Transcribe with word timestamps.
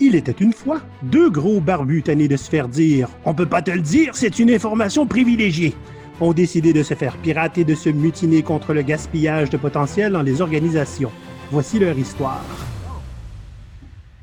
Il 0.00 0.14
était 0.14 0.32
une 0.32 0.52
fois 0.52 0.80
deux 1.02 1.30
gros 1.30 1.60
barbus 1.60 2.02
tannés 2.02 2.28
de 2.28 2.36
se 2.36 2.48
faire 2.48 2.68
dire 2.68 3.08
On 3.24 3.34
peut 3.34 3.46
pas 3.46 3.62
te 3.62 3.70
le 3.70 3.82
dire, 3.82 4.16
c'est 4.16 4.38
une 4.38 4.50
information 4.50 5.06
privilégiée 5.06 5.74
ont 6.20 6.32
décidé 6.32 6.72
de 6.72 6.82
se 6.82 6.94
faire 6.94 7.16
pirater 7.18 7.62
et 7.62 7.64
de 7.64 7.74
se 7.74 7.88
mutiner 7.88 8.42
contre 8.42 8.74
le 8.74 8.82
gaspillage 8.82 9.50
de 9.50 9.56
potentiel 9.56 10.12
dans 10.12 10.22
les 10.22 10.40
organisations. 10.40 11.10
Voici 11.50 11.78
leur 11.78 11.98
histoire. 11.98 12.44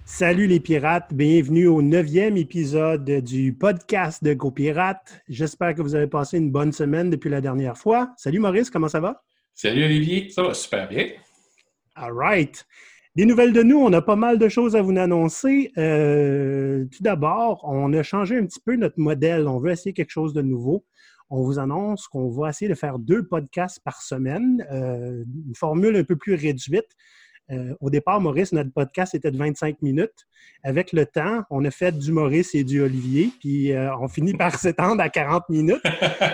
Salut 0.05 0.47
les 0.47 0.59
pirates, 0.59 1.13
bienvenue 1.13 1.67
au 1.67 1.81
neuvième 1.81 2.37
épisode 2.37 3.03
du 3.21 3.51
podcast 3.53 4.23
de 4.23 4.33
GoPirates. 4.33 5.21
J'espère 5.27 5.75
que 5.75 5.81
vous 5.81 5.95
avez 5.95 6.07
passé 6.07 6.37
une 6.37 6.49
bonne 6.49 6.71
semaine 6.71 7.09
depuis 7.09 7.29
la 7.29 7.41
dernière 7.41 7.77
fois. 7.77 8.13
Salut 8.15 8.39
Maurice, 8.39 8.69
comment 8.69 8.87
ça 8.87 8.99
va? 8.99 9.23
Salut 9.53 9.83
Olivier, 9.83 10.29
ça 10.29 10.43
va 10.43 10.53
super 10.53 10.87
bien. 10.87 11.07
All 11.95 12.13
right. 12.13 12.65
Des 13.17 13.25
nouvelles 13.25 13.51
de 13.51 13.63
nous, 13.63 13.79
on 13.79 13.91
a 13.93 14.01
pas 14.03 14.15
mal 14.15 14.37
de 14.37 14.47
choses 14.47 14.75
à 14.75 14.83
vous 14.83 14.95
annoncer. 14.95 15.71
Euh, 15.79 16.85
tout 16.85 17.01
d'abord, 17.01 17.65
on 17.67 17.91
a 17.93 18.03
changé 18.03 18.37
un 18.37 18.45
petit 18.45 18.59
peu 18.59 18.75
notre 18.75 18.99
modèle. 18.99 19.47
On 19.47 19.57
veut 19.57 19.71
essayer 19.71 19.91
quelque 19.91 20.11
chose 20.11 20.33
de 20.33 20.43
nouveau. 20.43 20.85
On 21.31 21.41
vous 21.41 21.57
annonce 21.57 22.07
qu'on 22.07 22.29
va 22.29 22.49
essayer 22.49 22.69
de 22.69 22.75
faire 22.75 22.99
deux 22.99 23.25
podcasts 23.25 23.79
par 23.83 24.03
semaine, 24.03 24.63
euh, 24.71 25.23
une 25.47 25.55
formule 25.55 25.95
un 25.95 26.03
peu 26.03 26.15
plus 26.15 26.35
réduite. 26.35 26.89
Euh, 27.51 27.73
au 27.79 27.89
départ, 27.89 28.19
Maurice, 28.21 28.51
notre 28.51 28.71
podcast 28.71 29.15
était 29.15 29.31
de 29.31 29.37
25 29.37 29.81
minutes. 29.81 30.27
Avec 30.63 30.91
le 30.91 31.05
temps, 31.05 31.43
on 31.49 31.63
a 31.65 31.71
fait 31.71 31.97
du 31.97 32.11
Maurice 32.11 32.53
et 32.55 32.63
du 32.63 32.81
Olivier, 32.81 33.31
puis 33.39 33.71
on 33.99 34.07
finit 34.07 34.33
par 34.33 34.55
s'étendre 34.59 35.01
à 35.01 35.09
40 35.09 35.49
minutes. 35.49 35.83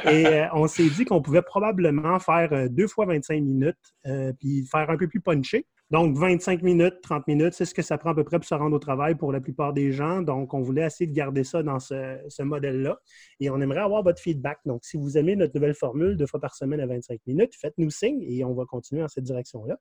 Et 0.09 0.43
on 0.53 0.67
s'est 0.67 0.89
dit 0.89 1.05
qu'on 1.05 1.21
pouvait 1.21 1.41
probablement 1.41 2.19
faire 2.19 2.69
deux 2.69 2.87
fois 2.87 3.05
25 3.05 3.41
minutes, 3.41 3.93
puis 4.39 4.65
faire 4.65 4.89
un 4.89 4.97
peu 4.97 5.07
plus 5.07 5.21
punché. 5.21 5.65
Donc, 5.93 6.17
25 6.17 6.63
minutes, 6.63 7.01
30 7.03 7.27
minutes, 7.27 7.53
c'est 7.53 7.65
ce 7.65 7.73
que 7.75 7.83
ça 7.83 7.99
prend 7.99 8.09
à 8.09 8.15
peu 8.15 8.23
près 8.23 8.39
pour 8.39 8.47
se 8.47 8.55
rendre 8.55 8.75
au 8.75 8.79
travail 8.79 9.13
pour 9.13 9.31
la 9.31 9.39
plupart 9.39 9.73
des 9.73 9.91
gens. 9.91 10.23
Donc, 10.23 10.55
on 10.55 10.59
voulait 10.59 10.87
essayer 10.87 11.05
de 11.05 11.13
garder 11.13 11.43
ça 11.43 11.61
dans 11.61 11.79
ce, 11.79 12.41
modèle-là. 12.41 12.99
Et 13.39 13.51
on 13.51 13.61
aimerait 13.61 13.81
avoir 13.81 14.01
votre 14.01 14.19
feedback. 14.19 14.57
Donc, 14.65 14.83
si 14.85 14.97
vous 14.97 15.19
aimez 15.19 15.35
notre 15.35 15.53
nouvelle 15.53 15.75
formule, 15.75 16.17
deux 16.17 16.25
fois 16.25 16.39
par 16.39 16.55
semaine 16.55 16.79
à 16.79 16.87
25 16.87 17.19
minutes, 17.27 17.53
faites-nous 17.61 17.91
signe 17.91 18.23
et 18.23 18.43
on 18.43 18.55
va 18.55 18.65
continuer 18.65 19.03
dans 19.03 19.07
cette 19.07 19.25
direction-là. 19.25 19.77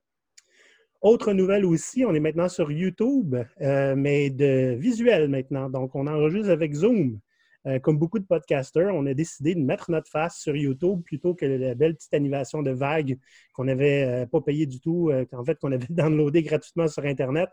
Autre 1.03 1.33
nouvelle 1.33 1.65
aussi, 1.65 2.05
on 2.05 2.15
est 2.15 2.21
maintenant 2.21 2.49
sur 2.49 2.71
YouTube, 2.71 3.35
euh, 3.61 3.97
mais 3.97 4.31
de 4.31 4.77
visuel 4.79 5.29
maintenant. 5.29 5.69
Donc, 5.69 5.97
on 5.97 6.07
enregistre 6.07 6.51
avec 6.51 6.75
Zoom. 6.75 7.19
Euh, 7.67 7.81
comme 7.81 7.99
beaucoup 7.99 8.21
de 8.21 8.25
podcasters, 8.25 8.95
on 8.95 9.05
a 9.07 9.13
décidé 9.13 9.57
de 9.57 9.61
mettre 9.61 9.91
notre 9.91 10.09
face 10.09 10.39
sur 10.39 10.55
YouTube 10.55 11.03
plutôt 11.03 11.35
que 11.35 11.45
la 11.45 11.75
belle 11.75 11.97
petite 11.97 12.15
animation 12.15 12.63
de 12.63 12.71
vague 12.71 13.19
qu'on 13.53 13.65
n'avait 13.65 14.05
euh, 14.05 14.27
pas 14.27 14.41
payée 14.43 14.67
du 14.67 14.79
tout, 14.79 15.11
qu'en 15.33 15.45
fait, 15.45 15.59
qu'on 15.59 15.73
avait 15.73 15.87
downloadé 15.91 16.45
gratuitement 16.45 16.87
sur 16.87 17.05
Internet. 17.05 17.51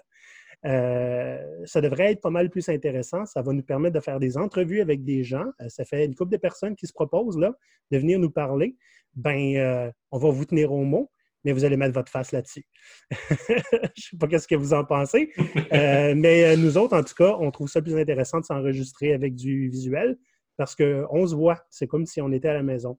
ça 0.64 1.82
devrait 1.82 2.12
être 2.12 2.22
pas 2.22 2.30
mal 2.30 2.52
plus 2.52 2.70
intéressant. 2.70 3.26
Ça 3.26 3.42
va 3.42 3.52
nous 3.52 3.64
permettre 3.64 3.96
de 3.96 4.00
faire 4.00 4.20
des 4.20 4.38
entrevues 4.38 4.82
avec 4.82 5.04
des 5.04 5.24
gens. 5.24 5.46
ça 5.70 5.86
fait 5.86 6.06
une 6.06 6.14
couple 6.14 6.34
de 6.34 6.38
personnes 6.38 6.76
qui 6.76 6.86
se 6.86 6.94
proposent 6.94 7.40
là, 7.40 7.52
de 7.90 7.98
venir 7.98 8.20
nous 8.20 8.30
parler. 8.30 8.76
Ben, 9.16 9.92
on 10.12 10.20
va 10.20 10.30
vous 10.30 10.46
tenir 10.46 10.72
au 10.72 10.84
mot 10.84 11.10
mais 11.44 11.52
vous 11.52 11.66
allez 11.66 11.78
mettre 11.78 11.94
votre 11.94 12.12
face 12.12 12.32
là-dessus. 12.32 12.66
Je 13.12 13.54
ne 13.54 13.60
sais 13.96 14.18
pas 14.18 14.40
ce 14.40 14.48
que 14.48 14.56
vous 14.56 14.74
en 14.74 14.84
pensez, 14.86 15.32
euh, 15.74 16.14
mais 16.16 16.44
euh, 16.44 16.58
nous 16.58 16.78
autres, 16.78 16.98
en 16.98 17.04
tout 17.04 17.16
cas, 17.16 17.36
on 17.40 17.52
trouve 17.52 17.70
ça 17.70 17.82
plus 17.82 17.98
intéressant 17.98 18.40
de 18.40 18.46
s'enregistrer 18.46 19.14
avec 19.14 19.36
du 19.36 19.70
visuel 19.70 20.18
parce 20.58 20.76
qu'on 20.76 21.28
se 21.28 21.36
voit. 21.36 21.64
C'est 21.70 21.88
comme 21.88 22.06
si 22.06 22.22
on 22.22 22.32
était 22.32 22.50
à 22.50 22.54
la 22.54 22.64
maison. 22.64 22.98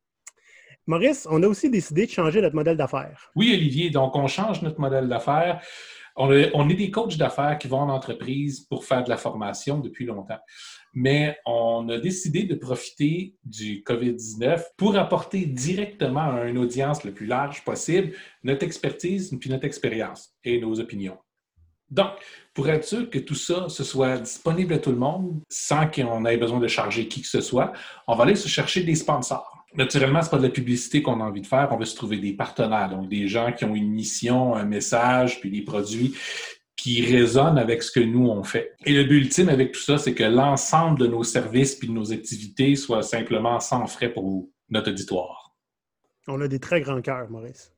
Maurice, 0.86 1.28
on 1.30 1.42
a 1.42 1.46
aussi 1.46 1.70
décidé 1.70 2.06
de 2.06 2.10
changer 2.10 2.40
notre 2.40 2.56
modèle 2.56 2.76
d'affaires. 2.76 3.30
Oui, 3.36 3.52
Olivier, 3.54 3.90
donc 3.90 4.16
on 4.16 4.26
change 4.26 4.62
notre 4.62 4.80
modèle 4.80 5.08
d'affaires. 5.08 5.62
On, 6.16 6.30
est 6.32 6.74
des 6.74 6.90
coachs 6.90 7.16
d'affaires 7.16 7.56
qui 7.58 7.68
vont 7.68 7.78
en 7.78 7.88
entreprise 7.88 8.60
pour 8.60 8.84
faire 8.84 9.04
de 9.04 9.08
la 9.08 9.16
formation 9.16 9.78
depuis 9.78 10.04
longtemps 10.04 10.40
mais 10.92 11.38
on 11.46 11.88
a 11.88 11.98
décidé 11.98 12.44
de 12.44 12.54
profiter 12.54 13.36
du 13.44 13.82
COVID-19 13.82 14.62
pour 14.76 14.96
apporter 14.96 15.46
directement 15.46 16.32
à 16.32 16.44
une 16.44 16.58
audience 16.58 17.04
le 17.04 17.12
plus 17.12 17.26
large 17.26 17.64
possible 17.64 18.12
notre 18.42 18.64
expertise 18.64 19.34
puis 19.40 19.50
notre 19.50 19.64
expérience 19.64 20.34
et 20.44 20.60
nos 20.60 20.80
opinions. 20.80 21.18
Donc, 21.90 22.10
pour 22.54 22.68
être 22.68 22.84
sûr 22.84 23.10
que 23.10 23.18
tout 23.18 23.34
ça 23.34 23.68
ce 23.68 23.84
soit 23.84 24.18
disponible 24.18 24.74
à 24.74 24.78
tout 24.78 24.90
le 24.90 24.96
monde 24.96 25.40
sans 25.48 25.88
qu'on 25.88 26.24
ait 26.24 26.36
besoin 26.36 26.60
de 26.60 26.68
charger 26.68 27.08
qui 27.08 27.20
que 27.20 27.28
ce 27.28 27.40
soit, 27.40 27.72
on 28.06 28.14
va 28.14 28.24
aller 28.24 28.36
se 28.36 28.48
chercher 28.48 28.82
des 28.82 28.94
sponsors. 28.94 29.64
Naturellement, 29.74 30.20
ce 30.20 30.26
n'est 30.26 30.30
pas 30.30 30.38
de 30.38 30.42
la 30.42 30.50
publicité 30.50 31.00
qu'on 31.00 31.20
a 31.20 31.24
envie 31.24 31.42
de 31.42 31.46
faire. 31.46 31.68
On 31.70 31.76
veut 31.76 31.84
se 31.84 31.94
trouver 31.94 32.18
des 32.18 32.32
partenaires, 32.32 32.90
donc 32.90 33.08
des 33.08 33.28
gens 33.28 33.52
qui 33.52 33.64
ont 33.64 33.74
une 33.74 33.90
mission, 33.90 34.54
un 34.54 34.64
message, 34.64 35.40
puis 35.40 35.50
des 35.50 35.62
produits 35.62 36.14
qui 36.82 37.04
résonne 37.04 37.58
avec 37.58 37.82
ce 37.82 37.92
que 37.92 38.00
nous, 38.00 38.28
on 38.28 38.42
fait. 38.42 38.74
Et 38.86 38.92
le 38.92 39.04
but 39.04 39.18
ultime 39.18 39.48
avec 39.48 39.72
tout 39.72 39.80
ça, 39.80 39.98
c'est 39.98 40.14
que 40.14 40.24
l'ensemble 40.24 40.98
de 40.98 41.06
nos 41.06 41.22
services 41.22 41.74
puis 41.74 41.88
de 41.88 41.92
nos 41.92 42.12
activités 42.12 42.74
soient 42.76 43.02
simplement 43.02 43.60
sans 43.60 43.86
frais 43.86 44.12
pour 44.12 44.48
notre 44.70 44.90
auditoire. 44.90 45.54
On 46.26 46.40
a 46.40 46.48
des 46.48 46.58
très 46.58 46.80
grands 46.80 47.02
cœurs, 47.02 47.30
Maurice. 47.30 47.72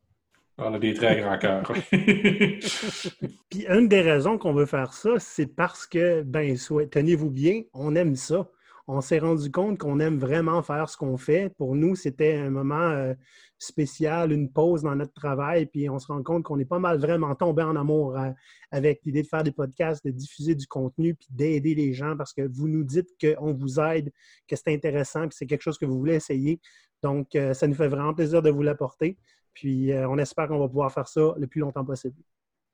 On 0.59 0.75
a 0.75 0.79
des 0.79 0.95
très 0.95 1.21
grands 1.21 1.39
cœurs. 1.39 1.73
puis 1.91 3.67
une 3.69 3.89
des 3.89 4.03
raisons 4.03 4.39
qu'on 4.39 4.53
veut 4.53 4.67
faire 4.67 4.93
ça, 4.93 5.19
c'est 5.19 5.47
parce 5.47 5.87
que, 5.87 6.23
ben, 6.23 6.57
tenez-vous 6.91 7.31
bien, 7.31 7.63
on 7.73 7.97
aime 7.97 8.15
ça 8.15 8.49
on 8.89 9.01
s'est 9.01 9.19
rendu 9.19 9.51
compte 9.51 9.79
qu'on 9.79 10.01
aime 10.01 10.19
vraiment 10.19 10.63
faire 10.63 10.89
ce 10.89 10.97
qu'on 10.97 11.17
fait. 11.17 11.55
Pour 11.57 11.75
nous, 11.75 11.95
c'était 11.95 12.37
un 12.37 12.51
moment 12.51 12.91
euh, 12.91 13.15
spécial, 13.63 14.33
une 14.33 14.51
pause 14.51 14.83
dans 14.83 14.95
notre 14.95 15.13
travail, 15.13 15.67
puis 15.67 15.89
on 15.89 15.99
se 15.99 16.07
rend 16.07 16.23
compte 16.23 16.45
qu'on 16.45 16.59
est 16.59 16.65
pas 16.65 16.79
mal 16.79 16.99
vraiment 16.99 17.35
tombé 17.35 17.63
en 17.63 17.77
amour 17.77 18.17
euh, 18.17 18.31
avec 18.71 19.01
l'idée 19.05 19.23
de 19.23 19.27
faire 19.27 19.43
des 19.43 19.53
podcasts, 19.53 20.05
de 20.05 20.11
diffuser 20.11 20.55
du 20.55 20.67
contenu, 20.67 21.15
puis 21.15 21.29
d'aider 21.31 21.75
les 21.75 21.93
gens 21.93 22.17
parce 22.17 22.33
que 22.33 22.43
vous 22.43 22.69
nous 22.69 22.85
dites 22.85 23.09
qu'on 23.21 23.53
vous 23.53 23.81
aide, 23.81 24.13
que 24.49 24.57
c'est 24.57 24.73
intéressant, 24.73 25.29
que 25.29 25.35
c'est 25.35 25.47
quelque 25.47 25.63
chose 25.63 25.79
que 25.79 25.87
vous 25.87 25.99
voulez 25.99 26.15
essayer. 26.15 26.61
Donc, 27.03 27.35
euh, 27.35 27.55
ça 27.55 27.67
nous 27.67 27.75
fait 27.75 27.89
vraiment 27.89 28.15
plaisir 28.15 28.43
de 28.43 28.51
vous 28.51 28.63
l'apporter. 28.63 29.19
Puis, 29.55 29.93
on 29.93 30.17
espère 30.17 30.49
qu'on 30.49 30.59
va 30.59 30.67
pouvoir 30.67 30.91
faire 30.91 31.07
ça 31.07 31.35
le 31.37 31.47
plus 31.47 31.61
longtemps 31.61 31.85
possible. 31.85 32.17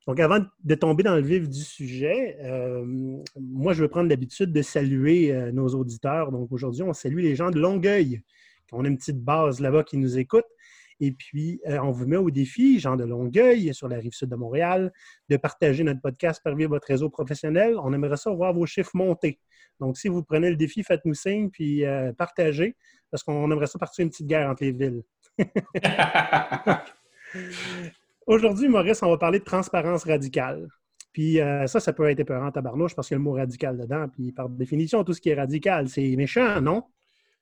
Donc, 0.09 0.20
avant 0.20 0.38
de 0.65 0.75
tomber 0.75 1.03
dans 1.03 1.16
le 1.16 1.20
vif 1.20 1.50
du 1.50 1.60
sujet, 1.60 2.38
euh, 2.41 2.82
moi, 3.38 3.75
je 3.75 3.82
veux 3.82 3.88
prendre 3.88 4.09
l'habitude 4.09 4.53
de 4.53 4.62
saluer 4.62 5.34
euh, 5.34 5.53
nos 5.53 5.69
auditeurs. 5.75 6.32
Donc, 6.32 6.50
aujourd'hui, 6.50 6.82
on 6.82 6.94
salue 6.94 7.19
les 7.19 7.37
gens 7.37 7.50
de 7.50 7.60
Longueuil. 7.60 8.22
On 8.72 8.87
a 8.87 8.88
une 8.88 8.97
petite 8.97 9.22
base 9.22 9.60
là-bas 9.60 9.84
qui 9.84 9.99
nous 9.99 10.19
écoute. 10.19 10.47
Et 11.00 11.12
puis, 11.12 11.60
euh, 11.69 11.78
on 11.78 11.91
vous 11.91 12.06
met 12.06 12.16
au 12.16 12.31
défi, 12.31 12.78
gens 12.81 12.97
de 12.97 13.04
Longueuil, 13.04 13.72
sur 13.75 13.88
la 13.88 13.97
rive 13.97 14.12
sud 14.12 14.28
de 14.28 14.36
Montréal, 14.36 14.92
de 15.28 15.36
partager 15.36 15.84
notre 15.84 16.00
podcast 16.00 16.42
par 16.42 16.56
via 16.56 16.69
votre 16.69 16.86
réseau 16.86 17.10
professionnel. 17.10 17.76
On 17.82 17.92
aimerait 17.92 18.16
ça 18.16 18.31
voir 18.31 18.53
vos 18.53 18.66
chiffres 18.66 18.91
monter. 18.94 19.38
Donc, 19.81 19.97
si 19.97 20.08
vous 20.08 20.22
prenez 20.22 20.50
le 20.50 20.56
défi, 20.56 20.82
faites-nous 20.82 21.14
signe, 21.14 21.50
puis 21.50 21.84
partagez, 22.16 22.76
parce 23.10 23.22
qu'on 23.22 23.50
aimerait 23.50 23.66
ça 23.66 23.78
partir 23.78 24.03
une 24.03 24.10
petite 24.10 24.26
guerre 24.26 24.50
entre 24.50 24.64
les 24.64 24.72
villes. 24.72 25.03
Aujourd'hui, 28.26 28.69
Maurice, 28.69 29.03
on 29.03 29.08
va 29.08 29.19
parler 29.19 29.38
de 29.38 29.44
transparence 29.44 30.04
radicale. 30.04 30.69
Puis 31.12 31.41
euh, 31.41 31.66
ça, 31.66 31.81
ça 31.81 31.92
peut 31.92 32.08
être 32.08 32.20
épeurant 32.20 32.50
à 32.50 32.60
barnouche 32.60 32.94
parce 32.94 33.08
qu'il 33.08 33.14
y 33.14 33.16
a 33.16 33.19
le 33.19 33.25
mot 33.25 33.32
radical 33.32 33.76
dedans. 33.76 34.06
Puis 34.08 34.32
par 34.32 34.48
définition, 34.48 35.03
tout 35.03 35.12
ce 35.12 35.20
qui 35.20 35.31
est 35.31 35.34
radical, 35.34 35.88
c'est 35.88 36.14
méchant, 36.16 36.60
non? 36.60 36.84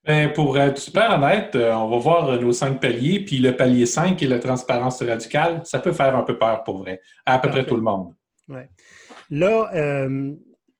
Bien, 0.06 0.28
pour 0.28 0.56
être 0.58 0.78
super 0.78 1.14
honnête, 1.14 1.56
euh, 1.56 1.72
on 1.74 1.88
va 1.88 1.98
voir 1.98 2.40
nos 2.40 2.52
cinq 2.52 2.80
paliers. 2.80 3.24
Puis 3.24 3.38
le 3.38 3.56
palier 3.56 3.86
5, 3.86 4.16
qui 4.16 4.24
est 4.26 4.28
la 4.28 4.38
transparence 4.38 5.02
radicale, 5.02 5.62
ça 5.64 5.80
peut 5.80 5.92
faire 5.92 6.16
un 6.16 6.22
peu 6.22 6.38
peur 6.38 6.62
pour 6.62 6.78
vrai, 6.78 7.00
à 7.24 7.38
peu 7.38 7.48
près 7.48 7.66
tout 7.66 7.76
le 7.76 7.82
monde. 7.82 8.14
Ouais. 8.48 8.70
Là, 9.30 9.70
euh, 9.74 10.32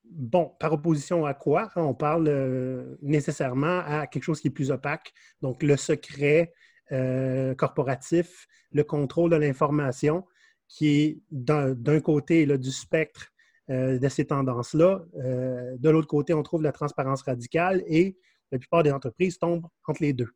bon, 0.04 0.52
par 0.60 0.72
opposition 0.72 1.26
à 1.26 1.34
quoi? 1.34 1.70
On 1.74 1.94
parle 1.94 2.96
nécessairement 3.02 3.80
à 3.84 4.06
quelque 4.06 4.22
chose 4.22 4.40
qui 4.40 4.48
est 4.48 4.52
plus 4.52 4.70
opaque. 4.70 5.12
Donc 5.42 5.62
le 5.64 5.76
secret, 5.76 6.52
euh, 6.92 7.52
corporatif, 7.56 8.46
le 8.70 8.84
contrôle 8.84 9.32
de 9.32 9.36
l'information, 9.36 10.24
qui 10.68 11.00
est 11.00 11.18
d'un 11.32 12.00
côté 12.00 12.46
là, 12.46 12.56
du 12.58 12.70
spectre 12.70 13.32
euh, 13.70 13.98
de 13.98 14.08
ces 14.08 14.26
tendances-là. 14.26 15.02
Euh, 15.16 15.76
de 15.78 15.90
l'autre 15.90 16.06
côté, 16.06 16.32
on 16.32 16.44
trouve 16.44 16.62
la 16.62 16.70
transparence 16.70 17.22
radicale 17.22 17.82
et 17.88 18.16
la 18.50 18.58
plupart 18.58 18.82
des 18.82 18.92
entreprises 18.92 19.38
tombent 19.38 19.66
entre 19.86 20.02
les 20.02 20.12
deux. 20.12 20.30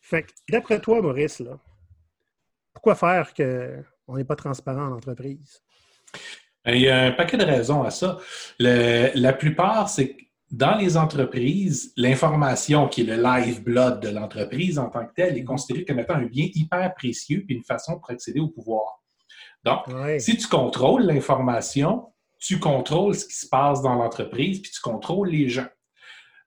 Fait 0.00 0.26
d'après 0.50 0.80
toi, 0.80 1.00
Maurice, 1.00 1.40
là, 1.40 1.58
pourquoi 2.72 2.94
faire 2.94 3.32
qu'on 3.34 4.16
n'est 4.16 4.24
pas 4.24 4.36
transparent 4.36 4.88
en 4.88 4.92
entreprise? 4.92 5.62
Il 6.66 6.80
y 6.80 6.88
a 6.88 7.04
un 7.04 7.12
paquet 7.12 7.36
de 7.36 7.44
raisons 7.44 7.82
à 7.82 7.90
ça. 7.90 8.18
la 8.58 9.32
plupart, 9.32 9.88
c'est 9.88 10.16
dans 10.50 10.76
les 10.76 10.96
entreprises, 10.96 11.92
l'information 11.96 12.88
qui 12.88 13.00
est 13.00 13.04
le 13.04 13.20
lifeblood 13.20 14.00
de 14.00 14.08
l'entreprise 14.08 14.78
en 14.78 14.88
tant 14.88 15.04
que 15.06 15.12
telle 15.14 15.36
est 15.36 15.44
considérée 15.44 15.84
comme 15.84 15.98
étant 15.98 16.14
un 16.14 16.26
bien 16.26 16.48
hyper 16.54 16.94
précieux 16.94 17.44
et 17.48 17.54
une 17.54 17.64
façon 17.64 17.98
pour 17.98 18.10
accéder 18.10 18.40
au 18.40 18.48
pouvoir. 18.48 19.02
Donc, 19.64 19.80
si 20.18 20.36
tu 20.36 20.46
contrôles 20.46 21.02
l'information, 21.06 22.12
tu 22.38 22.60
contrôles 22.60 23.14
ce 23.14 23.26
qui 23.26 23.34
se 23.34 23.48
passe 23.48 23.80
dans 23.82 23.94
l'entreprise, 23.94 24.60
puis 24.60 24.70
tu 24.70 24.80
contrôles 24.80 25.30
les 25.30 25.48
gens. 25.48 25.66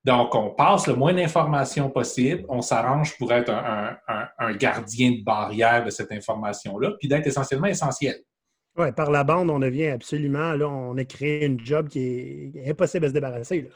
Donc, 0.07 0.33
on 0.35 0.51
passe 0.51 0.87
le 0.87 0.95
moins 0.95 1.13
d'informations 1.13 1.89
possible, 1.89 2.45
on 2.47 2.61
s'arrange 2.61 3.17
pour 3.17 3.33
être 3.33 3.51
un, 3.51 4.53
gardien 4.53 5.11
de 5.11 5.21
barrière 5.21 5.83
de 5.83 5.89
cette 5.89 6.13
information-là, 6.13 6.91
puis 6.97 7.09
d'être 7.09 7.27
essentiellement 7.27 7.67
essentiel. 7.67 8.15
Oui, 8.77 8.91
par 8.91 9.09
la 9.09 9.23
bande, 9.23 9.49
on 9.49 9.59
devient 9.59 9.87
absolument, 9.87 10.53
là, 10.53 10.69
on 10.69 10.95
a 10.97 11.03
créé 11.03 11.45
une 11.45 11.59
job 11.59 11.89
qui 11.89 11.99
est 11.99 12.69
impossible 12.69 13.05
à 13.05 13.07
se 13.09 13.13
débarrasser. 13.13 13.69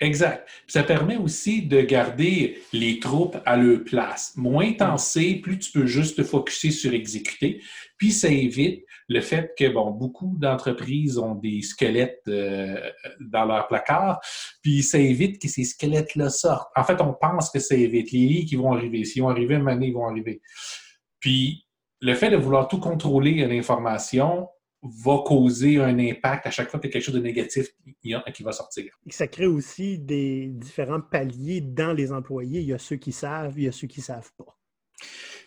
Exact. 0.00 0.48
ça 0.68 0.84
permet 0.84 1.16
aussi 1.16 1.62
de 1.62 1.80
garder 1.80 2.62
les 2.72 3.00
troupes 3.00 3.36
à 3.44 3.56
leur 3.56 3.82
place. 3.82 4.32
Moins 4.36 4.72
t'en 4.74 4.94
plus 5.42 5.58
tu 5.58 5.72
peux 5.72 5.86
juste 5.86 6.18
te 6.18 6.22
focuser 6.22 6.70
sur 6.70 6.94
exécuter. 6.94 7.60
Puis 7.96 8.12
ça 8.12 8.28
évite 8.28 8.84
le 9.08 9.20
fait 9.20 9.50
que, 9.58 9.68
bon, 9.68 9.90
beaucoup 9.90 10.36
d'entreprises 10.38 11.18
ont 11.18 11.34
des 11.34 11.62
squelettes 11.62 12.22
euh, 12.28 12.78
dans 13.20 13.44
leur 13.44 13.66
placard, 13.66 14.20
puis 14.62 14.84
ça 14.84 14.98
évite 14.98 15.40
que 15.42 15.48
ces 15.48 15.64
squelettes-là 15.64 16.30
sortent. 16.30 16.70
En 16.76 16.84
fait, 16.84 17.00
on 17.00 17.14
pense 17.14 17.50
que 17.50 17.58
ça 17.58 17.74
évite 17.74 18.12
les 18.12 18.26
lits 18.26 18.44
qui 18.44 18.54
vont 18.54 18.72
arriver. 18.72 19.04
S'ils 19.04 19.22
vont 19.22 19.30
arriver, 19.30 19.56
une 19.56 19.68
année, 19.68 19.88
ils 19.88 19.94
vont 19.94 20.06
arriver. 20.06 20.40
Puis 21.18 21.67
le 22.00 22.14
fait 22.14 22.30
de 22.30 22.36
vouloir 22.36 22.68
tout 22.68 22.78
contrôler 22.78 23.46
l'information 23.46 24.48
va 24.82 25.18
causer 25.24 25.78
un 25.78 25.98
impact 25.98 26.46
à 26.46 26.50
chaque 26.50 26.70
fois 26.70 26.78
qu'il 26.78 26.88
y 26.88 26.90
a 26.90 26.92
quelque 26.92 27.04
chose 27.04 27.14
de 27.14 27.20
négatif 27.20 27.68
qui 28.00 28.42
va 28.42 28.52
sortir. 28.52 28.92
Ça 29.10 29.26
crée 29.26 29.46
aussi 29.46 29.98
des 29.98 30.46
différents 30.46 31.00
paliers 31.00 31.60
dans 31.60 31.92
les 31.92 32.12
employés. 32.12 32.60
Il 32.60 32.66
y 32.66 32.72
a 32.72 32.78
ceux 32.78 32.96
qui 32.96 33.10
savent, 33.10 33.54
il 33.56 33.64
y 33.64 33.68
a 33.68 33.72
ceux 33.72 33.88
qui 33.88 34.00
ne 34.00 34.04
savent 34.04 34.30
pas. 34.36 34.56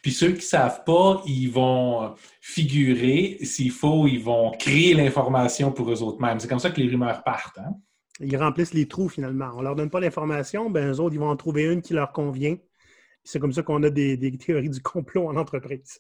Puis 0.02 0.12
ceux 0.12 0.30
qui 0.30 0.36
ne 0.36 0.42
savent 0.42 0.84
pas, 0.84 1.22
ils 1.26 1.48
vont 1.48 2.16
figurer, 2.42 3.38
s'il 3.44 3.72
faut, 3.72 4.08
ils 4.08 4.22
vont 4.22 4.52
créer 4.52 4.94
l'information 4.94 5.72
pour 5.72 5.92
eux 5.92 6.02
autres 6.02 6.20
mêmes. 6.20 6.40
C'est 6.40 6.48
comme 6.48 6.60
ça 6.60 6.72
que 6.72 6.82
les 6.82 6.90
rumeurs 6.90 7.24
partent. 7.24 7.60
Hein? 7.60 7.76
Ils 8.20 8.36
remplissent 8.38 8.74
les 8.74 8.88
trous 8.88 9.10
finalement. 9.10 9.52
On 9.56 9.60
ne 9.60 9.64
leur 9.64 9.76
donne 9.76 9.90
pas 9.90 10.00
l'information, 10.00 10.70
ben 10.70 10.92
eux 10.92 11.00
autres, 11.00 11.14
ils 11.14 11.20
vont 11.20 11.30
en 11.30 11.36
trouver 11.36 11.64
une 11.64 11.82
qui 11.82 11.94
leur 11.94 12.12
convient. 12.12 12.58
C'est 13.24 13.40
comme 13.40 13.54
ça 13.54 13.64
qu'on 13.64 13.84
a 13.84 13.90
des, 13.90 14.38
théories 14.38 14.70
du 14.70 14.82
complot 14.82 15.28
en 15.28 15.36
entreprise. 15.38 16.00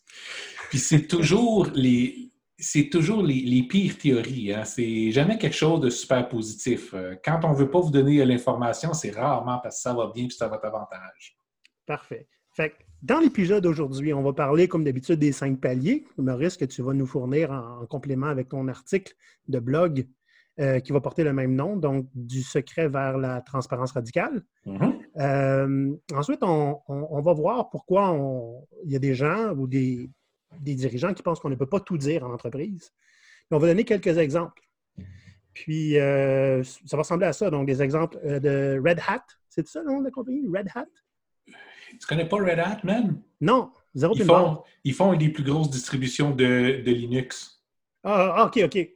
Puis 0.69 0.79
c'est 0.79 1.07
toujours 1.07 1.68
les, 1.73 2.31
c'est 2.57 2.89
toujours 2.89 3.23
les, 3.23 3.63
pires 3.69 3.97
théories. 3.97 4.53
Hein? 4.53 4.63
C'est 4.63 5.12
jamais 5.12 5.38
quelque 5.38 5.56
chose 5.56 5.81
de 5.81 5.89
super 5.89 6.27
positif. 6.27 6.94
Euh, 6.94 7.15
quand 7.23 7.41
on 7.44 7.51
ne 7.51 7.56
veut 7.56 7.69
pas 7.69 7.79
vous 7.79 7.91
donner 7.91 8.23
l'information, 8.25 8.94
c'est 8.94 9.12
rarement 9.12 9.59
parce 9.59 9.77
que 9.77 9.81
ça 9.81 9.94
va 9.94 10.12
bien 10.13 10.25
et 10.25 10.29
c'est 10.29 10.44
à 10.44 10.47
votre 10.47 10.65
avantage. 10.65 11.38
Parfait. 11.85 12.27
Fait 12.53 12.73
dans 13.01 13.19
l'épisode 13.19 13.63
d'aujourd'hui, 13.63 14.13
on 14.13 14.21
va 14.21 14.31
parler, 14.31 14.67
comme 14.67 14.83
d'habitude, 14.83 15.17
des 15.17 15.31
cinq 15.31 15.59
paliers. 15.59 16.06
Maurice, 16.17 16.56
que 16.56 16.65
tu 16.65 16.83
vas 16.83 16.94
nous 16.94 17.07
fournir 17.07 17.51
en, 17.51 17.88
complément 17.88 18.27
avec 18.27 18.50
ton 18.50 18.67
article 18.67 19.15
de 19.47 19.57
blog 19.57 20.07
euh, 20.59 20.80
qui 20.80 20.92
va 20.92 21.00
porter 21.00 21.24
le 21.24 21.31
même 21.31 21.56
nom, 21.56 21.77
donc 21.77 22.07
du 22.13 22.44
secret 22.44 22.89
vers 22.89 23.18
la 23.18 23.42
transparence 23.42 23.94
radicale. 23.94 24.44
Mm-hmm. 24.65 24.94
Euh, 25.18 25.95
ensuite, 26.13 26.44
on, 26.44 27.21
va 27.21 27.33
voir 27.33 27.69
pourquoi 27.69 28.18
il 28.83 28.92
y 28.92 28.95
a 28.95 29.00
des 29.00 29.15
gens 29.15 29.51
ou 29.51 29.65
des, 29.65 30.09
des 30.59 30.75
dirigeants 30.75 31.13
qui 31.13 31.24
pensent 31.24 31.39
qu'on 31.39 31.50
ne 31.50 31.56
peut 31.56 31.69
pas 31.69 31.80
tout 31.80 31.98
dire 31.98 32.25
en 32.25 32.33
entreprise. 32.33 32.92
on 33.50 33.57
va 33.59 33.68
donner 33.68 33.86
quelques 33.86 34.18
exemples. 34.18 34.62
Puis, 35.53 35.98
euh, 35.98 36.63
ça 36.63 36.98
va 36.98 37.03
ressembler 37.03 37.27
à 37.27 37.33
ça. 37.33 37.50
Donc, 37.50 37.65
des 37.65 37.81
exemples 37.81 38.18
de 38.39 38.81
Red 38.86 39.00
Hat. 39.07 39.24
C'est 39.50 39.68
ça 39.68 39.81
le 39.81 39.88
nom 39.88 40.00
de 40.00 40.06
la 40.06 40.12
compagnie? 40.12 40.45
Red 40.48 40.68
Hat? 40.75 40.88
Tu 41.92 42.07
connais 42.07 42.27
pas 42.27 42.38
Red 42.38 42.59
Hat, 42.59 42.80
man? 42.83 43.21
Non, 43.39 43.71
zéro 43.95 44.13
ils 44.15 44.24
font, 44.24 44.63
ils 44.83 44.94
font 44.94 45.13
une 45.13 45.19
des 45.19 45.30
plus 45.30 45.44
grosses 45.44 45.69
distributions 45.69 46.31
de, 46.31 46.81
Linux. 46.86 47.63
Ah, 48.03 48.33
ah, 48.36 48.45
OK, 48.45 48.59
OK. 48.63 48.89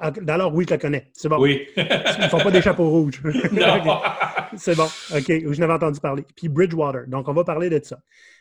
Ah, 0.00 0.12
alors, 0.28 0.54
oui, 0.54 0.64
je 0.66 0.70
la 0.70 0.78
connais. 0.78 1.10
C'est 1.12 1.28
bon. 1.28 1.38
Oui. 1.38 1.66
Ils 1.76 1.82
ne 1.82 2.28
font 2.28 2.38
pas 2.38 2.50
des 2.50 2.62
chapeaux 2.62 2.88
rouges. 2.88 3.22
C'est 4.56 4.76
bon. 4.76 4.84
OK. 4.84 5.26
Je 5.28 5.60
n'avais 5.60 5.72
entendu 5.74 6.00
parler. 6.00 6.24
Puis 6.36 6.48
Bridgewater. 6.48 7.06
Donc, 7.06 7.28
on 7.28 7.32
va 7.32 7.44
parler 7.44 7.68
de 7.68 7.80
ça. 7.82 7.98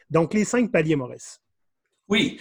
Donc, 0.10 0.34
les 0.34 0.46
cinq 0.46 0.72
paliers, 0.72 0.96
Maurice. 0.96 1.42
Oui. 2.08 2.40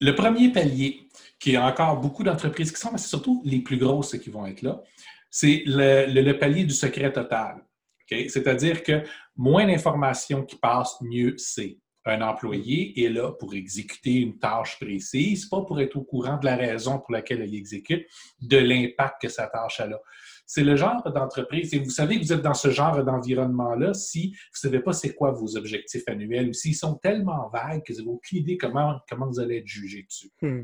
Le 0.00 0.14
premier 0.14 0.52
palier, 0.52 1.08
qui 1.38 1.54
est 1.54 1.58
encore 1.58 2.00
beaucoup 2.00 2.22
d'entreprises 2.22 2.72
qui 2.72 2.80
sont, 2.80 2.90
mais 2.92 2.98
c'est 2.98 3.08
surtout 3.08 3.42
les 3.44 3.60
plus 3.60 3.78
grosses 3.78 4.18
qui 4.18 4.30
vont 4.30 4.46
être 4.46 4.62
là, 4.62 4.82
c'est 5.30 5.62
le, 5.66 6.32
palier 6.32 6.64
du 6.64 6.74
secret 6.74 7.12
total. 7.12 7.64
C'est-à-dire 8.08 8.82
que 8.82 9.02
moins 9.36 9.66
d'informations 9.66 10.44
qui 10.44 10.56
passent, 10.56 10.96
mieux 11.00 11.34
c'est. 11.38 11.78
Un 12.06 12.22
employé 12.22 13.04
est 13.04 13.08
là 13.08 13.32
pour 13.32 13.54
exécuter 13.54 14.14
une 14.14 14.38
tâche 14.38 14.78
précise, 14.78 15.46
pas 15.46 15.62
pour 15.62 15.80
être 15.80 15.96
au 15.96 16.04
courant 16.04 16.38
de 16.38 16.46
la 16.46 16.56
raison 16.56 17.00
pour 17.00 17.12
laquelle 17.12 17.44
il 17.46 17.54
exécute, 17.54 18.06
de 18.40 18.56
l'impact 18.56 19.22
que 19.22 19.28
sa 19.28 19.48
tâche 19.48 19.80
a 19.80 19.86
là. 19.86 20.00
C'est 20.46 20.62
le 20.62 20.76
genre 20.76 21.02
d'entreprise, 21.12 21.74
et 21.74 21.80
vous 21.80 21.90
savez 21.90 22.20
que 22.20 22.24
vous 22.24 22.32
êtes 22.32 22.42
dans 22.42 22.54
ce 22.54 22.70
genre 22.70 23.02
d'environnement-là 23.04 23.94
si 23.94 24.28
vous 24.28 24.34
ne 24.34 24.70
savez 24.70 24.80
pas 24.80 24.92
c'est 24.92 25.14
quoi 25.14 25.32
vos 25.32 25.56
objectifs 25.56 26.04
annuels 26.06 26.50
ou 26.50 26.52
s'ils 26.52 26.76
sont 26.76 26.94
tellement 26.94 27.48
vagues 27.48 27.82
que 27.84 27.92
vous 27.92 27.98
n'avez 27.98 28.10
aucune 28.10 28.38
idée 28.38 28.56
comment, 28.56 29.00
comment 29.08 29.26
vous 29.26 29.40
allez 29.40 29.56
être 29.58 29.66
jugé 29.66 30.04
dessus. 30.04 30.30
Hmm. 30.40 30.62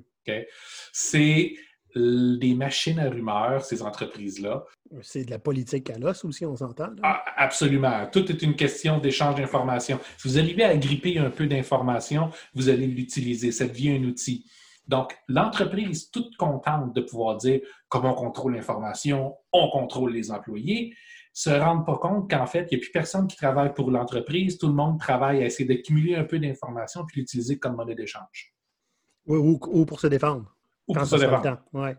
C'est 0.92 1.54
des 1.94 2.54
machines 2.54 2.98
à 2.98 3.10
rumeurs, 3.10 3.64
ces 3.64 3.82
entreprises-là. 3.82 4.64
C'est 5.00 5.24
de 5.24 5.30
la 5.30 5.38
politique 5.38 5.88
à 5.90 5.98
l'os 5.98 6.24
aussi, 6.24 6.44
on 6.44 6.56
s'entend. 6.56 6.90
Ah, 7.02 7.24
absolument. 7.36 8.06
Tout 8.12 8.30
est 8.30 8.42
une 8.42 8.54
question 8.54 8.98
d'échange 8.98 9.36
d'informations. 9.36 9.98
Si 10.18 10.28
vous 10.28 10.38
arrivez 10.38 10.64
à 10.64 10.76
gripper 10.76 11.18
un 11.18 11.30
peu 11.30 11.46
d'informations, 11.46 12.30
vous 12.54 12.68
allez 12.68 12.86
l'utiliser. 12.86 13.52
Ça 13.52 13.66
devient 13.66 13.96
un 13.96 14.04
outil. 14.04 14.46
Donc, 14.88 15.16
l'entreprise, 15.28 16.10
toute 16.10 16.36
contente 16.36 16.94
de 16.94 17.00
pouvoir 17.00 17.36
dire 17.36 17.60
comment 17.88 18.12
on 18.12 18.26
contrôle 18.26 18.54
l'information, 18.54 19.36
on 19.52 19.70
contrôle 19.70 20.12
les 20.12 20.30
employés, 20.30 20.94
se 21.32 21.50
rendent 21.50 21.86
pas 21.86 21.96
compte 21.96 22.28
qu'en 22.30 22.46
fait, 22.46 22.66
il 22.70 22.76
n'y 22.76 22.82
a 22.82 22.84
plus 22.84 22.92
personne 22.92 23.26
qui 23.26 23.36
travaille 23.36 23.72
pour 23.72 23.90
l'entreprise. 23.90 24.58
Tout 24.58 24.66
le 24.66 24.74
monde 24.74 24.98
travaille 24.98 25.42
à 25.42 25.46
essayer 25.46 25.64
d'accumuler 25.64 26.14
un 26.16 26.24
peu 26.24 26.38
d'informations 26.38 27.04
puis 27.06 27.20
l'utiliser 27.20 27.58
comme 27.58 27.76
monnaie 27.76 27.94
d'échange. 27.94 28.52
Oui, 29.26 29.38
ou, 29.38 29.86
pour 29.86 30.00
se 30.00 30.08
défendre. 30.08 30.54
Ou 30.88 30.94
pour 30.94 31.06
se 31.06 31.16
défendre. 31.16 31.62
Ouais, 31.72 31.96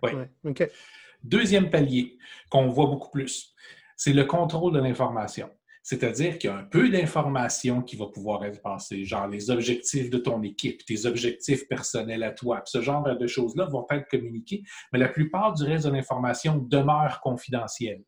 Deuxième 1.24 1.70
palier 1.70 2.18
qu'on 2.50 2.68
voit 2.68 2.88
beaucoup 2.88 3.10
plus, 3.10 3.54
c'est 3.96 4.14
le 4.14 4.25
contrôle 4.25 4.74
de 4.74 4.80
l'information. 4.80 5.50
C'est-à-dire 5.81 6.38
qu'il 6.38 6.50
y 6.50 6.54
a 6.54 6.58
un 6.58 6.64
peu 6.64 6.90
d'informations 6.90 7.81
qui 7.81 7.98
va 7.98 8.08
pouvoir 8.08 8.46
être 8.46 8.62
passées, 8.62 9.04
genre 9.04 9.28
les 9.28 9.50
objectifs 9.50 10.10
de 10.10 10.18
ton 10.18 10.42
équipe, 10.42 10.86
tes 10.86 11.06
objectifs 11.06 11.68
personnels 11.68 12.24
à 12.24 12.31
toi. 12.31 12.62
ce 12.66 12.81
genre 12.81 13.04
de 13.04 13.28
choses-là 13.28 13.66
vont 13.66 13.86
être 13.92 14.08
communiquées, 14.10 14.64
mais 14.94 15.00
la 15.00 15.10
plupart 15.10 15.54
du 15.54 15.64
reste 15.64 15.86
de 15.86 15.92
l'information 15.92 16.58
demeure 16.58 17.20
confidentielle. 17.22 18.04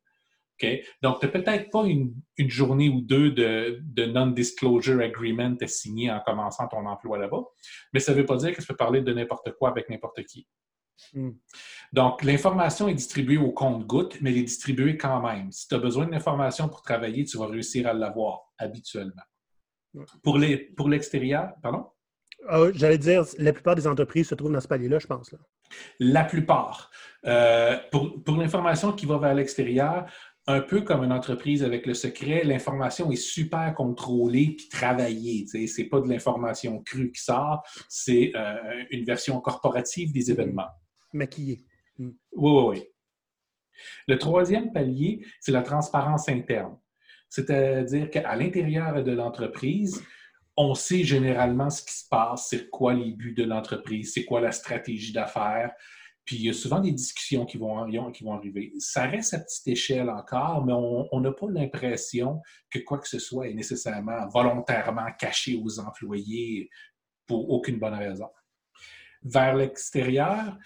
Donc, 1.01 1.19
tu 1.19 1.25
n'as 1.25 1.31
peut-être 1.31 1.69
pas 1.69 1.83
une, 1.85 2.13
journée 2.37 2.89
ou 2.89 3.01
deux 3.01 3.31
de, 3.31 4.05
non-disclosure 4.05 5.01
agreement 5.01 5.55
à 5.61 5.67
signer 5.67 6.11
en 6.11 6.21
commençant 6.21 6.67
ton 6.67 6.85
emploi 6.85 7.17
là-bas, 7.17 7.43
mais 7.93 7.99
ça 7.99 8.13
ne 8.13 8.17
veut 8.17 8.25
pas 8.25 8.37
dire 8.37 8.53
que 8.55 8.61
tu 8.61 8.67
peux 8.67 8.75
parler 8.75 9.01
de 9.01 9.13
n'importe 9.13 9.51
quoi 9.59 9.69
avec 9.69 9.89
n'importe 9.89 10.23
qui. 10.23 10.47
Hmm. 11.13 11.31
Donc, 11.93 12.23
l'information 12.23 12.87
est 12.87 12.93
distribuée 12.93 13.37
au 13.37 13.51
compte-goutte, 13.51 14.17
mais 14.21 14.31
elle 14.31 14.39
est 14.39 14.43
distribuée 14.43 14.97
quand 14.97 15.21
même. 15.21 15.51
Si 15.51 15.67
tu 15.67 15.75
as 15.75 15.79
besoin 15.79 16.07
d'informations 16.07 16.67
pour 16.69 16.81
travailler, 16.81 17.25
tu 17.25 17.37
vas 17.37 17.47
réussir 17.47 17.87
à 17.87 17.93
l'avoir 17.93 18.41
habituellement. 18.57 19.23
Pour 20.23 20.89
l'extérieur, 20.89 21.53
pardon? 21.61 21.87
Ah 22.47 22.65
j'allais 22.73 22.97
dire, 22.97 23.23
la 23.37 23.53
plupart 23.53 23.75
des 23.75 23.87
entreprises 23.87 24.27
se 24.29 24.35
trouvent 24.35 24.51
dans 24.51 24.59
ce 24.59 24.67
palier-là, 24.67 24.99
je 24.99 25.07
pense. 25.07 25.33
La 25.99 26.23
plupart. 26.23 26.91
Euh, 27.25 27.77
pour, 27.91 28.23
pour 28.23 28.37
l'information 28.37 28.91
qui 28.91 29.05
va 29.05 29.17
vers 29.17 29.33
l'extérieur, 29.33 30.05
un 30.47 30.61
peu 30.61 30.81
comme 30.81 31.03
une 31.03 31.11
entreprise 31.11 31.63
avec 31.63 31.87
le 31.87 31.93
secret, 31.93 32.43
l'information 32.43 33.11
est 33.11 33.15
super 33.15 33.73
contrôlée 33.73 34.55
puis 34.57 34.69
travaillée. 34.69 35.47
Ce 35.47 35.57
n'est 35.57 35.87
pas 35.87 36.01
de 36.01 36.07
l'information 36.07 36.83
crue 36.83 37.11
qui 37.11 37.23
sort, 37.23 37.63
c'est 37.89 38.31
euh, 38.35 38.83
une 38.91 39.05
version 39.05 39.39
corporative 39.41 40.11
des 40.13 40.29
événements. 40.29 40.69
Maquillée. 41.15 41.65
Mm. 41.97 42.09
Oui, 42.33 42.51
oui, 42.51 42.63
oui. 42.69 42.83
Le 44.07 44.17
troisième 44.17 44.71
palier, 44.71 45.25
c'est 45.39 45.51
la 45.51 45.61
transparence 45.61 46.29
interne. 46.29 46.77
C'est-à-dire 47.29 48.09
qu'à 48.09 48.35
l'intérieur 48.35 49.03
de 49.03 49.11
l'entreprise, 49.11 50.01
on 50.55 50.73
sait 50.73 51.03
généralement 51.03 51.69
ce 51.69 51.83
qui 51.83 51.93
se 51.93 52.07
passe, 52.09 52.47
c'est 52.49 52.69
quoi 52.69 52.93
les 52.93 53.11
buts 53.11 53.33
de 53.33 53.43
l'entreprise, 53.43 54.13
c'est 54.13 54.23
quoi 54.23 54.39
la 54.39 54.51
stratégie 54.51 55.11
d'affaires, 55.11 55.73
puis 56.25 56.37
il 56.37 56.45
y 56.45 56.49
a 56.49 56.53
souvent 56.53 56.79
des 56.79 56.91
discussions 56.91 57.45
qui 57.45 57.57
vont, 57.57 58.11
qui 58.11 58.23
vont 58.23 58.33
arriver. 58.33 58.73
Ça 58.79 59.05
reste 59.05 59.35
à 59.35 59.39
petite 59.39 59.67
échelle 59.67 60.09
encore, 60.09 60.65
mais 60.65 60.73
on 60.73 61.19
n'a 61.19 61.31
pas 61.31 61.47
l'impression 61.49 62.41
que 62.71 62.79
quoi 62.79 62.97
que 62.97 63.07
ce 63.07 63.19
soit 63.19 63.47
est 63.47 63.53
nécessairement 63.53 64.27
volontairement 64.29 65.11
caché 65.19 65.59
aux 65.63 65.79
employés 65.79 66.69
pour 67.27 67.51
aucune 67.51 67.77
bonne 67.77 67.93
raison. 67.93 68.29
Vers 69.23 69.55
l'extérieur, 69.55 70.57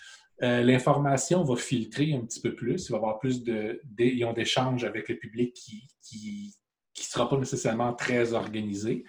euh, 0.41 0.61
l'information 0.63 1.43
va 1.43 1.55
filtrer 1.55 2.13
un 2.13 2.21
petit 2.21 2.41
peu 2.41 2.55
plus. 2.55 2.87
Il 2.87 2.91
va 2.91 2.97
y 2.97 2.99
avoir 2.99 3.19
plus 3.19 3.43
d'échanges 3.43 4.83
avec 4.83 5.09
le 5.09 5.17
public 5.17 5.53
qui 5.53 6.55
ne 6.97 7.01
sera 7.01 7.29
pas 7.29 7.37
nécessairement 7.37 7.93
très 7.93 8.33
organisé 8.33 9.05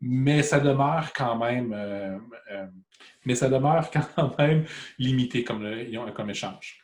mais 0.00 0.42
ça 0.42 0.60
demeure 0.60 1.12
quand 1.12 1.36
même, 1.36 1.72
euh, 1.72 2.18
euh, 2.52 2.66
mais 3.24 3.34
ça 3.34 3.48
demeure 3.48 3.90
quand 4.14 4.38
même 4.38 4.64
limité 4.98 5.44
comme, 5.44 5.66
comme 6.14 6.30
échange. 6.30 6.78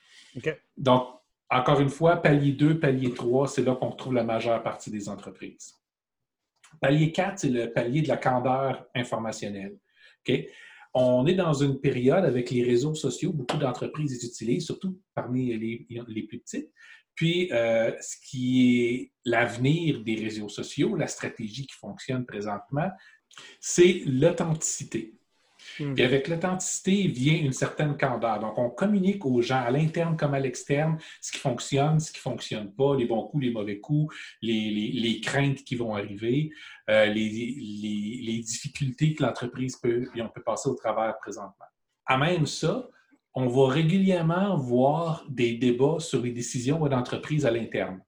Donc, 0.77 1.09
encore 1.51 1.81
une 1.81 1.91
fois, 1.91 2.17
palier 2.17 2.53
2, 2.53 2.81
palier 2.81 3.13
3, 3.13 3.49
c'est 3.49 3.63
là 3.63 3.75
qu'on 3.75 3.91
retrouve 3.91 4.15
la 4.15 4.25
majeure 4.25 4.63
partie 4.63 4.91
des 4.91 5.09
entreprises. 5.09 5.75
Palier 6.81 7.13
4, 7.13 7.39
c'est 7.39 7.51
le 7.51 7.71
palier 7.71 8.01
de 8.01 8.09
la 8.09 8.17
candeur 8.17 8.87
informationnelle. 8.95 9.77
On 10.95 11.27
est 11.27 11.35
dans 11.35 11.55
une 11.55 11.81
période 11.81 12.25
avec 12.25 12.51
les 12.51 12.63
réseaux 12.63 12.95
sociaux, 12.95 13.33
beaucoup 13.33 13.57
d'entreprises 13.57 14.13
les 14.13 14.27
utilisent, 14.29 14.67
surtout 14.67 15.01
parmi 15.15 15.57
les, 15.57 15.87
plus 16.25 16.39
petites. 16.39 16.71
Puis, 17.15 17.51
euh, 17.53 17.93
ce 18.01 18.17
qui 18.29 18.85
est 18.85 19.13
l'avenir 19.25 20.03
des 20.03 20.17
réseaux 20.17 20.49
sociaux, 20.49 20.97
la 20.97 21.07
stratégie 21.07 21.67
qui 21.67 21.77
fonctionne 21.77 22.27
présentement, 22.27 22.91
c'est 23.61 24.03
l'authenticité. 24.07 25.15
Hmm. 25.79 25.95
Puis 25.95 26.05
avec 26.05 26.29
l'authenticité 26.29 27.09
vient 27.09 27.39
une 27.39 27.53
certaine 27.53 27.97
candeur. 27.97 28.41
Donc, 28.41 28.59
on 28.59 28.71
communique 28.71 29.25
aux 29.25 29.41
gens, 29.41 29.63
à 29.63 29.71
l'interne 29.71 30.17
comme 30.17 30.35
à 30.35 30.41
l'externe, 30.41 30.99
ce 31.21 31.33
qui 31.33 31.39
fonctionne, 31.39 32.01
ce 32.01 32.13
qui 32.13 32.19
ne 32.19 32.23
fonctionne 32.23 32.73
pas, 32.73 32.97
les 32.97 33.07
bons 33.07 33.25
coups, 33.25 33.45
les 33.45 33.53
mauvais 33.53 33.79
coups, 33.79 34.15
les, 34.43 35.21
craintes 35.23 35.65
qui 35.65 35.77
vont 35.77 35.95
arriver, 35.95 36.51
euh, 36.91 37.07
les, 37.07 38.43
difficultés 38.45 39.15
que 39.15 39.23
l'entreprise 39.23 39.77
peut, 39.77 40.09
on 40.17 40.29
peut 40.29 40.43
passer 40.43 40.69
au 40.69 40.75
travers 40.75 41.17
présentement. 41.19 41.67
À 42.07 42.19
même 42.19 42.47
ça, 42.47 42.89
on 43.35 43.47
va 43.47 43.73
régulièrement 43.73 44.57
voir 44.57 45.25
des 45.29 45.55
débats 45.55 46.01
sur 46.01 46.23
les 46.23 46.33
décisions 46.33 46.87
d'entreprise 46.87 47.47
à 47.47 47.51
l'interne. 47.51 48.01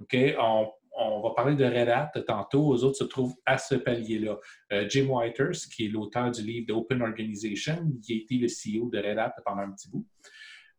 OK? 0.00 0.16
On, 0.38 0.68
on 0.96 1.20
va 1.20 1.30
parler 1.34 1.56
de 1.56 1.64
Red 1.64 1.88
Hat 1.88 2.12
tantôt, 2.26 2.66
aux 2.68 2.84
autres 2.84 2.96
se 2.96 3.04
trouvent 3.04 3.34
à 3.44 3.58
ce 3.58 3.74
palier-là. 3.74 4.38
Euh, 4.72 4.88
Jim 4.88 5.06
Whiters, 5.08 5.68
qui 5.74 5.86
est 5.86 5.88
l'auteur 5.88 6.30
du 6.30 6.42
livre 6.42 6.66
d'Open 6.68 7.02
Organization, 7.02 7.92
qui 8.02 8.12
a 8.12 8.16
été 8.16 8.36
le 8.36 8.46
CEO 8.46 8.90
de 8.90 8.98
Red 8.98 9.18
Hat 9.18 9.34
pendant 9.44 9.62
un 9.62 9.72
petit 9.72 9.90
bout, 9.90 10.06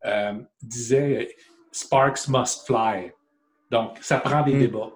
euh, 0.05 0.33
disait 0.61 1.35
Sparks 1.71 2.27
must 2.27 2.65
fly. 2.65 3.11
Donc, 3.71 3.97
ça 4.01 4.17
prend 4.19 4.43
des 4.43 4.53
hmm. 4.53 4.59
débats. 4.59 4.91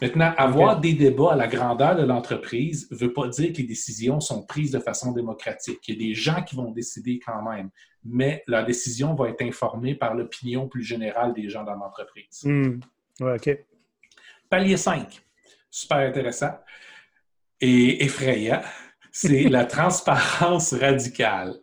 Maintenant, 0.00 0.34
avoir 0.36 0.80
des 0.80 0.94
débats 0.94 1.32
à 1.32 1.36
la 1.36 1.46
grandeur 1.46 1.96
de 1.96 2.02
l'entreprise 2.02 2.90
ne 2.90 2.96
veut 2.96 3.12
pas 3.12 3.28
dire 3.28 3.52
que 3.52 3.58
les 3.58 3.64
décisions 3.64 4.20
sont 4.20 4.44
prises 4.44 4.72
de 4.72 4.78
façon 4.78 5.12
démocratique. 5.12 5.78
Il 5.86 5.94
y 5.94 5.96
a 5.96 6.08
des 6.08 6.14
gens 6.14 6.42
qui 6.42 6.56
vont 6.56 6.70
décider 6.72 7.20
quand 7.24 7.42
même, 7.42 7.70
mais 8.04 8.42
la 8.46 8.64
décision 8.64 9.14
va 9.14 9.28
être 9.28 9.42
informée 9.42 9.94
par 9.94 10.14
l'opinion 10.14 10.68
plus 10.68 10.82
générale 10.82 11.32
des 11.32 11.48
gens 11.48 11.64
dans 11.64 11.74
l'entreprise. 11.74 12.42
Hmm. 12.44 12.80
OK. 13.20 13.56
Palier 14.54 14.76
5, 14.76 15.20
super 15.68 15.98
intéressant 15.98 16.52
et 17.60 18.04
effrayant, 18.04 18.62
c'est 19.10 19.48
la 19.48 19.64
transparence 19.76 20.72
radicale. 20.72 21.56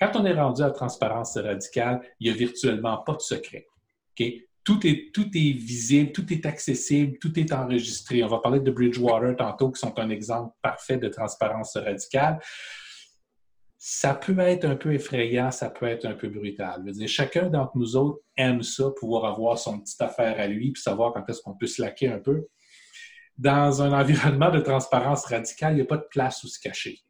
Quand 0.00 0.12
on 0.14 0.24
est 0.24 0.32
rendu 0.32 0.62
à 0.62 0.68
la 0.68 0.72
transparence 0.72 1.36
radicale, 1.36 2.00
il 2.18 2.30
n'y 2.30 2.34
a 2.34 2.38
virtuellement 2.38 2.96
pas 3.02 3.12
de 3.12 3.20
secret. 3.20 3.66
Tout, 4.64 4.86
est, 4.86 5.12
tout 5.12 5.28
est 5.34 5.52
visible, 5.52 6.12
tout 6.12 6.32
est 6.32 6.46
accessible, 6.46 7.18
tout 7.18 7.38
est 7.38 7.52
enregistré. 7.52 8.24
On 8.24 8.28
va 8.28 8.38
parler 8.38 8.60
de 8.60 8.70
Bridgewater 8.70 9.36
tantôt, 9.36 9.70
qui 9.70 9.78
sont 9.78 9.98
un 9.98 10.08
exemple 10.08 10.54
parfait 10.62 10.96
de 10.96 11.08
transparence 11.08 11.76
radicale 11.76 12.40
ça 13.82 14.12
peut 14.12 14.38
être 14.40 14.66
un 14.66 14.76
peu 14.76 14.92
effrayant, 14.92 15.50
ça 15.50 15.70
peut 15.70 15.86
être 15.86 16.04
un 16.04 16.12
peu 16.12 16.28
brutal. 16.28 16.82
Je 16.86 16.92
dire, 16.92 17.08
chacun 17.08 17.48
d'entre 17.48 17.78
nous 17.78 17.96
autres 17.96 18.20
aime 18.36 18.62
ça, 18.62 18.90
pouvoir 18.90 19.24
avoir 19.24 19.58
son 19.58 19.80
petite 19.80 20.02
affaire 20.02 20.38
à 20.38 20.46
lui, 20.46 20.72
puis 20.72 20.82
savoir 20.82 21.14
quand 21.14 21.26
est-ce 21.26 21.40
qu'on 21.40 21.56
peut 21.56 21.66
se 21.66 21.80
laquer 21.80 22.08
un 22.08 22.18
peu. 22.18 22.46
Dans 23.38 23.80
un 23.80 23.90
environnement 23.98 24.50
de 24.50 24.60
transparence 24.60 25.24
radicale, 25.24 25.72
il 25.72 25.76
n'y 25.76 25.80
a 25.80 25.86
pas 25.86 25.96
de 25.96 26.06
place 26.10 26.44
où 26.44 26.46
se 26.46 26.60
cacher. 26.60 27.00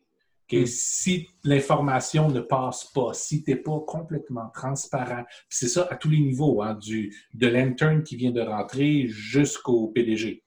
Hmm. 0.53 0.65
Si 0.65 1.29
l'information 1.43 2.29
ne 2.31 2.41
passe 2.41 2.85
pas, 2.85 3.15
si 3.15 3.43
tu 3.43 3.51
n'es 3.51 3.57
pas 3.57 3.81
complètement 3.81 4.49
transparent, 4.55 5.25
c'est 5.49 5.67
ça 5.67 5.89
à 5.91 5.97
tous 5.97 6.09
les 6.09 6.21
niveaux, 6.21 6.63
hein, 6.63 6.75
du, 6.75 7.13
de 7.35 7.49
l'interne 7.49 8.05
qui 8.05 8.15
vient 8.15 8.31
de 8.31 8.43
rentrer 8.43 9.09
jusqu'au 9.09 9.89
PDG. 9.89 10.45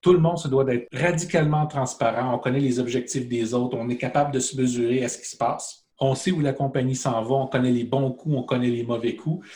Tout 0.00 0.12
le 0.12 0.20
monde 0.20 0.38
se 0.38 0.48
doit 0.48 0.64
d'être 0.64 0.86
radicalement 0.92 1.66
transparent. 1.66 2.34
On 2.34 2.38
connaît 2.38 2.60
les 2.60 2.78
objectifs 2.78 3.28
des 3.28 3.54
autres. 3.54 3.76
On 3.78 3.88
est 3.88 3.96
capable 3.96 4.32
de 4.32 4.38
se 4.38 4.56
mesurer 4.56 5.04
à 5.04 5.08
ce 5.08 5.18
qui 5.18 5.28
se 5.28 5.36
passe. 5.36 5.86
On 5.98 6.14
sait 6.14 6.30
où 6.30 6.40
la 6.40 6.52
compagnie 6.52 6.94
s'en 6.94 7.22
va. 7.22 7.34
On 7.34 7.46
connaît 7.46 7.72
les 7.72 7.84
bons 7.84 8.12
coups, 8.12 8.36
on 8.36 8.44
connaît 8.44 8.70
les 8.70 8.84
mauvais 8.84 9.16
coups. 9.16 9.46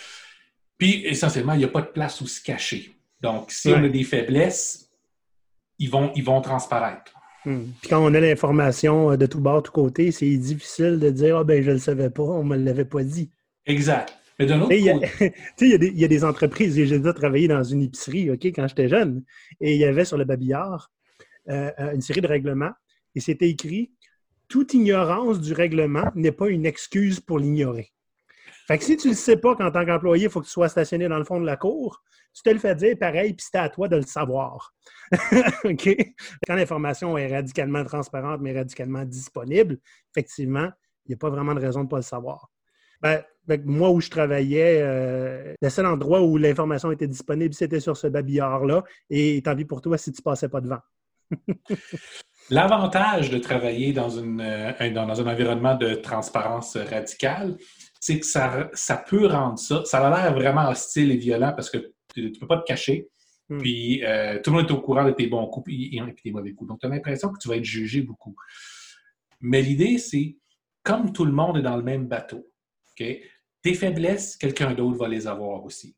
Puis, 0.78 1.06
essentiellement, 1.06 1.52
il 1.52 1.58
n'y 1.58 1.64
a 1.64 1.68
pas 1.68 1.82
de 1.82 1.86
place 1.86 2.20
où 2.20 2.26
se 2.26 2.42
cacher. 2.42 2.90
Donc, 3.20 3.52
si 3.52 3.68
on 3.68 3.84
a 3.84 3.88
des 3.88 4.02
faiblesses, 4.02 4.90
ils 5.78 5.88
vont, 5.88 6.10
ils 6.16 6.24
vont 6.24 6.40
transparaître. 6.40 7.12
Hmm. 7.44 7.64
Puis 7.80 7.88
quand 7.88 8.04
on 8.04 8.14
a 8.14 8.20
l'information 8.20 9.16
de 9.16 9.26
tout 9.26 9.40
bord, 9.40 9.62
tout 9.62 9.72
côté, 9.72 10.12
c'est 10.12 10.36
difficile 10.36 10.98
de 11.00 11.10
dire 11.10 11.38
Ah 11.38 11.44
ben 11.44 11.62
je 11.62 11.70
ne 11.70 11.74
le 11.74 11.80
savais 11.80 12.10
pas, 12.10 12.22
on 12.22 12.44
ne 12.44 12.50
me 12.50 12.56
l'avait 12.56 12.84
pas 12.84 13.02
dit. 13.02 13.30
Exact. 13.66 14.16
Mais 14.42 14.46
d'un 14.46 14.60
autre 14.60 14.68
côté. 14.68 15.34
Il 15.60 16.00
y, 16.00 16.04
a 16.04 16.08
des 16.08 16.24
entreprises, 16.24 16.74
j'ai 16.74 16.98
déjà 16.98 17.12
travaillé 17.12 17.48
dans 17.48 17.62
une 17.62 17.82
épicerie 17.82 18.30
OK, 18.30 18.44
quand 18.46 18.66
j'étais 18.66 18.88
jeune, 18.88 19.24
et 19.60 19.74
il 19.74 19.78
y 19.78 19.84
avait 19.84 20.04
sur 20.04 20.16
le 20.16 20.24
babillard 20.24 20.90
euh, 21.48 21.70
euh, 21.78 21.92
une 21.94 22.00
série 22.00 22.20
de 22.20 22.26
règlements, 22.26 22.72
et 23.14 23.20
c'était 23.20 23.48
écrit 23.48 23.92
Toute 24.48 24.74
ignorance 24.74 25.40
du 25.40 25.52
règlement 25.52 26.10
n'est 26.14 26.32
pas 26.32 26.48
une 26.48 26.66
excuse 26.66 27.20
pour 27.20 27.38
l'ignorer. 27.38 27.92
Fait 28.66 28.78
que 28.78 28.84
si 28.84 28.96
tu 28.96 29.08
ne 29.08 29.12
le 29.12 29.18
sais 29.18 29.36
pas 29.36 29.54
qu'en 29.56 29.70
tant 29.70 29.84
qu'employé, 29.84 30.24
il 30.24 30.30
faut 30.30 30.40
que 30.40 30.46
tu 30.46 30.52
sois 30.52 30.68
stationné 30.68 31.08
dans 31.08 31.18
le 31.18 31.24
fond 31.24 31.40
de 31.40 31.46
la 31.46 31.56
cour, 31.56 32.02
tu 32.34 32.42
te 32.42 32.50
le 32.50 32.58
fais 32.58 32.74
dire 32.74 32.96
pareil, 32.98 33.34
puis 33.34 33.44
c'était 33.44 33.58
à 33.58 33.68
toi 33.68 33.88
de 33.88 33.96
le 33.96 34.02
savoir. 34.02 34.72
OK? 35.64 35.96
Quand 36.46 36.54
l'information 36.54 37.18
est 37.18 37.32
radicalement 37.32 37.84
transparente, 37.84 38.40
mais 38.40 38.56
radicalement 38.56 39.04
disponible, 39.04 39.78
effectivement, 40.14 40.70
il 41.06 41.10
n'y 41.10 41.14
a 41.14 41.18
pas 41.18 41.30
vraiment 41.30 41.54
de 41.54 41.60
raison 41.60 41.80
de 41.80 41.84
ne 41.84 41.90
pas 41.90 41.96
le 41.96 42.02
savoir. 42.02 42.51
Ben, 43.02 43.22
moi, 43.64 43.90
où 43.90 44.00
je 44.00 44.08
travaillais, 44.08 44.80
euh, 44.82 45.54
le 45.60 45.68
seul 45.68 45.86
endroit 45.86 46.22
où 46.22 46.36
l'information 46.36 46.92
était 46.92 47.08
disponible, 47.08 47.54
c'était 47.54 47.80
sur 47.80 47.96
ce 47.96 48.06
babillard-là. 48.06 48.84
Et 49.10 49.42
tant 49.42 49.56
pis 49.56 49.64
pour 49.64 49.80
toi 49.80 49.98
si 49.98 50.12
tu 50.12 50.20
ne 50.20 50.22
passais 50.22 50.48
pas 50.48 50.60
devant. 50.60 50.78
L'avantage 52.50 53.30
de 53.30 53.38
travailler 53.38 53.92
dans, 53.92 54.10
une, 54.10 54.40
euh, 54.40 54.90
dans, 54.90 55.20
un 55.20 55.26
environnement 55.26 55.74
de 55.74 55.94
transparence 55.94 56.76
radicale, 56.76 57.56
c'est 58.00 58.20
que 58.20 58.26
ça, 58.26 58.68
ça 58.72 58.96
peut 58.96 59.26
rendre 59.26 59.58
ça. 59.58 59.82
Ça 59.84 60.06
a 60.06 60.10
l'air 60.10 60.34
vraiment 60.34 60.68
hostile 60.68 61.10
et 61.12 61.16
violent 61.16 61.52
parce 61.54 61.70
que 61.70 61.78
tu 62.14 62.22
ne 62.22 62.38
peux 62.38 62.46
pas 62.46 62.58
te 62.58 62.64
cacher. 62.64 63.08
Hmm. 63.48 63.58
Puis 63.58 64.04
euh, 64.04 64.40
tout 64.42 64.50
le 64.50 64.56
monde 64.56 64.68
est 64.68 64.72
au 64.72 64.80
courant 64.80 65.04
de 65.04 65.12
tes 65.12 65.26
bons 65.26 65.46
coups 65.46 65.72
et, 65.72 66.00
tes 66.22 66.30
mauvais 66.30 66.52
coups. 66.52 66.68
Donc, 66.68 66.80
tu 66.80 66.86
as 66.86 66.90
l'impression 66.90 67.30
que 67.30 67.38
tu 67.40 67.48
vas 67.48 67.56
être 67.56 67.64
jugé 67.64 68.02
beaucoup. 68.02 68.34
Mais 69.40 69.62
l'idée, 69.62 69.98
c'est 69.98 70.36
comme 70.82 71.12
tout 71.12 71.24
le 71.24 71.32
monde 71.32 71.58
est 71.58 71.62
dans 71.62 71.76
le 71.76 71.82
même 71.82 72.06
bateau, 72.06 72.51
tes 72.96 73.74
faiblesses, 73.74 74.36
quelqu'un 74.36 74.74
d'autre 74.74 74.98
va 74.98 75.08
les 75.08 75.26
avoir 75.26 75.64
aussi. 75.64 75.96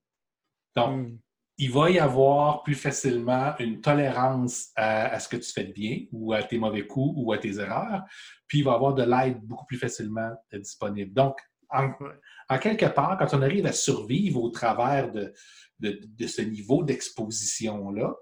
Donc, 0.76 1.08
hmm. 1.08 1.18
il 1.58 1.70
va 1.70 1.90
y 1.90 1.98
avoir 1.98 2.62
plus 2.62 2.74
facilement 2.74 3.56
une 3.58 3.80
tolérance 3.80 4.70
à, 4.76 5.18
ce 5.20 5.28
que 5.28 5.36
tu 5.36 5.50
fais 5.52 5.64
de 5.64 5.72
bien 5.72 6.04
ou 6.12 6.32
à 6.32 6.42
tes 6.42 6.58
mauvais 6.58 6.86
coups 6.86 7.14
ou 7.16 7.32
à 7.32 7.38
tes 7.38 7.58
erreurs, 7.58 8.02
puis 8.46 8.58
il 8.58 8.64
va 8.64 8.72
y 8.72 8.74
avoir 8.74 8.94
de 8.94 9.02
l'aide 9.02 9.40
beaucoup 9.42 9.66
plus 9.66 9.78
facilement 9.78 10.30
disponible. 10.52 11.12
Donc, 11.12 11.36
en, 11.70 12.58
quelque 12.58 12.86
part, 12.86 13.18
quand 13.18 13.36
on 13.36 13.42
arrive 13.42 13.66
à 13.66 13.72
survivre 13.72 14.40
au 14.42 14.50
travers 14.50 15.10
de, 15.10 15.32
de, 15.80 16.26
ce 16.26 16.42
niveau 16.42 16.84
d'exposition-là, 16.84 18.14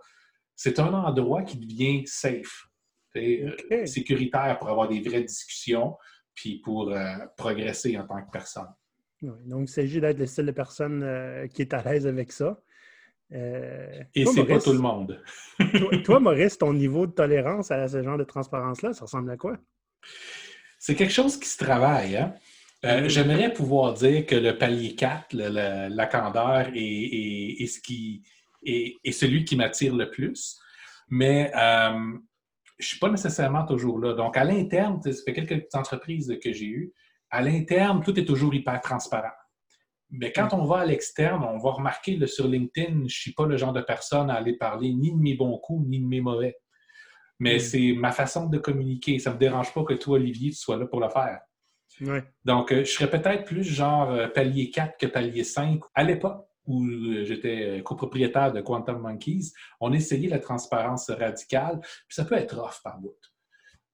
c'est 0.57 0.79
un 0.79 0.93
endroit 0.95 1.43
qui 1.43 1.59
devient 1.59 2.07
safe, 2.07 2.69
euh, 3.17 3.55
sécuritaire 3.87 4.59
pour 4.59 4.69
avoir 4.69 4.88
des 4.88 5.00
vraies 5.00 5.25
discussions, 5.25 5.97
puis 6.34 6.58
pour 6.58 6.90
euh, 6.90 7.14
progresser 7.36 7.96
en 7.98 8.06
tant 8.06 8.22
que 8.22 8.30
personne. 8.30 8.68
donc, 9.20 9.68
il 9.68 9.72
s'agit 9.72 10.00
d'être 10.00 10.18
le 10.18 10.26
style 10.26 10.46
de 10.46 10.52
personne 10.52 11.02
euh, 11.02 11.46
qui 11.48 11.62
est 11.62 11.74
à 11.74 11.82
l'aise 11.82 12.06
avec 12.06 12.32
ça. 12.32 12.60
Euh, 13.32 14.02
Et 14.14 14.26
c'est 14.26 14.44
pas 14.44 14.60
tout 14.60 14.72
le 14.72 14.78
monde. 14.78 15.22
toi, 16.04 16.20
Maurice, 16.20 16.58
ton 16.58 16.74
niveau 16.74 17.06
de 17.06 17.12
tolérance 17.12 17.70
à 17.70 17.88
ce 17.88 18.02
genre 18.02 18.18
de 18.18 18.24
transparence-là, 18.24 18.92
ça 18.92 19.04
ressemble 19.04 19.30
à 19.30 19.36
quoi? 19.36 19.56
C'est 20.78 20.94
quelque 20.94 21.12
chose 21.12 21.38
qui 21.38 21.48
se 21.48 21.56
travaille. 21.56 22.16
Hein? 22.16 22.34
Mm. 22.82 23.08
J'aimerais 23.08 23.52
pouvoir 23.52 23.94
dire 23.94 24.26
que 24.26 24.34
le 24.34 24.58
palier 24.58 24.94
4, 24.94 25.34
la 25.34 26.06
candeur, 26.06 26.68
est, 26.74 27.66
ce 27.66 27.80
qui, 27.80 28.22
est, 28.64 29.12
celui 29.12 29.44
qui 29.44 29.56
m'attire 29.56 29.94
le 29.94 30.10
plus. 30.10 30.58
Mais 31.08 31.52
je 32.82 32.86
ne 32.86 32.88
suis 32.88 32.98
pas 32.98 33.10
nécessairement 33.10 33.64
toujours 33.64 33.98
là. 33.98 34.14
Donc, 34.14 34.36
à 34.36 34.44
l'interne, 34.44 35.00
ça 35.02 35.12
fait 35.24 35.32
quelques 35.32 35.74
entreprises 35.74 36.36
que 36.42 36.52
j'ai 36.52 36.66
eues, 36.66 36.92
à 37.30 37.40
l'interne, 37.40 38.02
tout 38.02 38.18
est 38.18 38.24
toujours 38.24 38.54
hyper 38.54 38.80
transparent. 38.80 39.32
Mais 40.10 40.32
quand 40.32 40.52
on 40.52 40.64
va 40.64 40.80
à 40.80 40.84
l'externe, 40.84 41.42
on 41.42 41.58
va 41.58 41.70
remarquer 41.70 42.16
là, 42.16 42.26
sur 42.26 42.46
LinkedIn, 42.46 42.92
je 42.92 43.02
ne 43.04 43.08
suis 43.08 43.32
pas 43.32 43.46
le 43.46 43.56
genre 43.56 43.72
de 43.72 43.80
personne 43.80 44.30
à 44.30 44.34
aller 44.34 44.56
parler 44.56 44.92
ni 44.92 45.12
de 45.12 45.16
mes 45.16 45.34
bons 45.34 45.56
coups, 45.58 45.86
ni 45.88 46.00
de 46.00 46.06
mes 46.06 46.20
mauvais. 46.20 46.56
Mais 47.38 47.56
mm. 47.56 47.60
c'est 47.60 47.92
ma 47.96 48.12
façon 48.12 48.48
de 48.48 48.58
communiquer. 48.58 49.18
Ça 49.18 49.30
ne 49.30 49.36
me 49.36 49.40
dérange 49.40 49.72
pas 49.72 49.84
que 49.84 49.94
toi, 49.94 50.16
Olivier, 50.16 50.50
tu 50.50 50.56
sois 50.56 50.76
là 50.76 50.86
pour 50.86 51.00
le 51.00 51.08
faire. 51.08 51.40
Donc, 52.44 52.72
euh, 52.72 52.84
je 52.84 52.90
serais 52.90 53.08
peut-être 53.08 53.44
plus 53.44 53.64
genre 53.64 54.10
euh, 54.10 54.28
palier 54.28 54.70
4 54.70 54.98
que 54.98 55.06
palier 55.06 55.44
5. 55.44 55.80
À 55.94 56.02
l'époque, 56.02 56.46
où 56.66 56.85
euh, 56.85 57.25
j'étais 57.25 57.78
euh, 57.78 57.83
copropriétaire 57.83 58.52
de 58.52 58.61
Quantum 58.61 59.00
Monkeys, 59.00 59.52
on 59.81 59.92
essayait 59.92 60.28
la 60.28 60.38
transparence 60.38 61.11
radicale, 61.11 61.81
puis 61.81 62.14
ça 62.14 62.25
peut 62.25 62.37
être 62.37 62.59
rough 62.59 62.81
par 62.83 62.99
bout. 62.99 63.16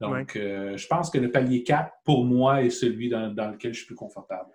Donc, 0.01 0.37
euh, 0.37 0.77
je 0.77 0.87
pense 0.87 1.11
que 1.11 1.19
le 1.19 1.31
palier 1.31 1.65
4, 1.65 1.91
pour 2.05 2.25
moi, 2.25 2.63
est 2.63 2.71
celui 2.71 3.09
dans, 3.09 3.35
lequel 3.51 3.75
je 3.75 3.79
suis 3.79 3.87
plus 3.87 3.97
confortable. 3.97 4.51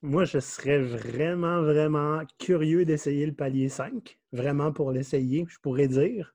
Moi, 0.00 0.24
je 0.24 0.38
serais 0.38 0.78
vraiment, 0.78 1.60
vraiment 1.60 2.22
curieux 2.38 2.84
d'essayer 2.84 3.26
le 3.26 3.34
palier 3.34 3.68
5, 3.68 4.18
vraiment 4.32 4.72
pour 4.72 4.92
l'essayer, 4.92 5.44
je 5.48 5.58
pourrais 5.58 5.88
dire, 5.88 6.34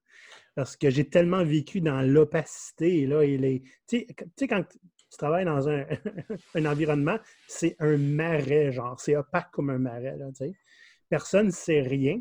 parce 0.54 0.76
que 0.76 0.90
j'ai 0.90 1.10
tellement 1.10 1.44
vécu 1.44 1.82
dans 1.82 2.02
l'opacité. 2.02 3.08
Là, 3.08 3.26
Tu 3.88 4.06
sais, 4.38 4.48
quand 4.48 4.64
tu 4.70 5.18
travailles 5.18 5.46
dans 5.46 5.68
un, 6.56 6.66
environnement, 6.66 7.18
c'est 7.48 7.76
un 7.80 7.98
marais, 7.98 8.72
genre, 8.72 9.00
c'est 9.00 9.16
opaque 9.16 9.50
comme 9.52 9.70
un 9.72 9.80
marais, 9.80 10.18
là, 10.18 10.28
tu 10.30 10.46
sais. 10.46 10.54
Personne 11.14 11.46
ne 11.46 11.52
sait 11.52 11.82
rien, 11.82 12.20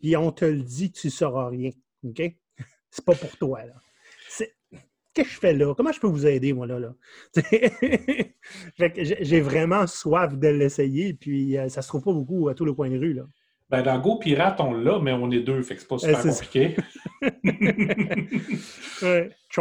puis 0.00 0.16
on 0.16 0.32
te 0.32 0.44
le 0.44 0.60
dit, 0.60 0.90
tu 0.90 1.06
ne 1.06 1.12
sauras 1.12 1.50
rien, 1.50 1.70
OK? 2.02 2.20
C'est 2.90 3.04
pas 3.04 3.14
pour 3.14 3.36
toi, 3.36 3.64
là. 3.64 3.74
Qu'est-ce 5.14 5.28
que 5.28 5.34
je 5.34 5.38
fais 5.38 5.52
là? 5.52 5.72
Comment 5.76 5.92
je 5.92 6.00
peux 6.00 6.08
vous 6.08 6.26
aider, 6.26 6.52
moi, 6.52 6.66
là? 6.66 6.80
là? 6.80 6.94
j'ai 8.98 9.40
vraiment 9.40 9.86
soif 9.86 10.36
de 10.36 10.48
l'essayer, 10.48 11.14
puis 11.14 11.56
euh, 11.56 11.68
ça 11.68 11.80
se 11.80 11.86
trouve 11.86 12.02
pas 12.02 12.12
beaucoup 12.12 12.48
à 12.48 12.54
tout 12.54 12.64
le 12.64 12.74
coin 12.74 12.90
de 12.90 12.98
rue, 12.98 13.12
là. 13.12 13.22
Ben, 13.70 13.82
dans 13.82 14.00
Go 14.00 14.18
Pirate, 14.18 14.60
on 14.60 14.74
l'a, 14.74 14.98
mais 14.98 15.12
on 15.12 15.30
est 15.30 15.38
deux, 15.38 15.62
fait 15.62 15.76
que 15.76 15.82
c'est 15.82 15.86
pas 15.86 15.98
super 15.98 16.22
compliqué. 16.22 16.74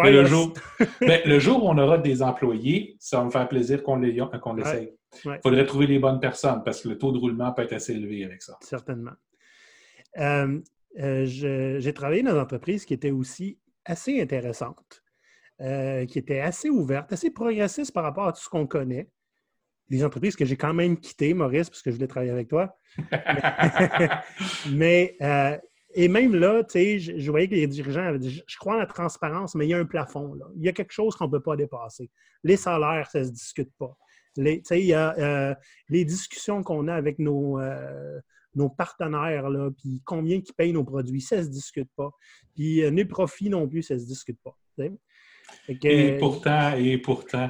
le, 0.02 0.26
jour, 0.26 0.52
ben, 1.00 1.22
le 1.26 1.38
jour 1.38 1.64
où 1.64 1.70
on 1.70 1.78
aura 1.78 2.00
des 2.00 2.24
employés, 2.24 2.98
ça 2.98 3.20
va 3.20 3.26
me 3.26 3.30
faire 3.30 3.48
plaisir 3.48 3.84
qu'on 3.84 3.98
l'essaye. 3.98 4.96
Il 5.26 5.40
faudrait 5.42 5.66
trouver 5.66 5.88
les 5.88 6.00
bonnes 6.00 6.20
personnes 6.20 6.64
parce 6.64 6.82
que 6.82 6.90
le 6.90 6.98
taux 6.98 7.12
de 7.12 7.18
roulement 7.18 7.52
peut 7.54 7.64
être 7.64 7.74
assez 7.74 7.94
élevé 7.94 8.24
avec 8.26 8.42
ça. 8.42 8.58
Certainement. 8.62 9.14
Euh, 10.18 10.60
euh, 11.00 11.26
j'ai 11.26 11.94
travaillé 11.94 12.24
dans 12.24 12.32
une 12.32 12.40
entreprise 12.40 12.86
qui 12.86 12.94
était 12.94 13.12
aussi 13.12 13.60
assez 13.86 14.22
intéressante, 14.22 15.04
euh, 15.62 16.06
qui 16.06 16.20
était 16.20 16.40
assez 16.40 16.70
ouverte, 16.70 17.12
assez 17.12 17.32
progressiste 17.32 17.94
par 17.94 18.04
rapport 18.04 18.28
à 18.28 18.34
tout 18.34 18.42
ce 18.42 18.50
qu'on 18.50 18.68
connaît 18.68 19.10
des 19.90 20.04
entreprises 20.04 20.36
que 20.36 20.46
j'ai 20.46 20.56
quand 20.56 20.74
même 20.74 20.98
quittées, 20.98 21.34
Maurice, 21.34 21.70
parce 21.70 21.82
que 21.82 21.92
je 21.92 21.96
voulais 21.96 22.08
travailler 22.08 22.32
avec 22.32 22.48
toi. 22.48 22.78
mais, 24.72 25.18
et 25.96 26.08
même 26.08 26.36
là, 26.36 26.64
tu 26.64 26.72
sais, 26.72 27.00
je, 27.00 27.30
voyais 27.30 27.48
que 27.48 27.54
les 27.54 27.68
dirigeants 27.68 28.04
avaient 28.04 28.18
dit, 28.18 28.42
je 28.48 28.58
crois 28.58 28.76
en 28.76 28.80
la 28.80 28.88
transparence, 28.88 29.54
mais 29.54 29.68
il 29.68 29.70
y 29.70 29.74
a 29.74 29.78
un 29.78 29.86
plafond. 29.86 30.34
Là. 30.34 30.46
Il 30.56 30.64
y 30.64 30.70
a 30.70 30.72
quelque 30.72 30.92
chose 30.92 31.16
qu'on 31.16 31.28
ne 31.28 31.32
peut 31.32 31.42
pas 31.42 31.56
dépasser. 31.56 32.10
Les 32.44 32.58
salaires, 32.58 33.10
ça 33.12 33.20
ne 33.20 33.26
se 33.26 33.32
discute 33.32 33.72
pas. 33.78 33.96
Les, 34.36 34.62
il 34.72 34.86
y 34.86 34.94
a 34.94 35.18
euh, 35.18 35.56
les 35.90 36.06
discussions 36.06 36.64
qu'on 36.64 36.88
a 36.88 36.96
avec 36.96 37.20
nos, 37.20 37.60
euh, 37.60 38.20
nos 38.56 38.70
partenaires, 38.70 39.50
là, 39.50 39.70
puis 39.72 40.02
combien 40.06 40.42
qui 40.42 40.54
payent 40.54 40.74
nos 40.74 40.84
produits, 40.84 41.22
ça 41.22 41.38
ne 41.38 41.44
se 41.44 41.50
discute 41.50 41.90
pas. 41.96 42.12
Puis 42.56 42.90
les 42.90 43.06
profits 43.06 43.50
non 43.50 43.68
plus, 43.68 43.84
ça 43.84 43.96
ne 43.96 44.00
se 44.00 44.06
discute 44.06 44.40
pas. 44.44 44.56
Et 45.70 46.18
pourtant, 46.18 46.76
et 46.76 46.98
pourtant, 46.98 47.50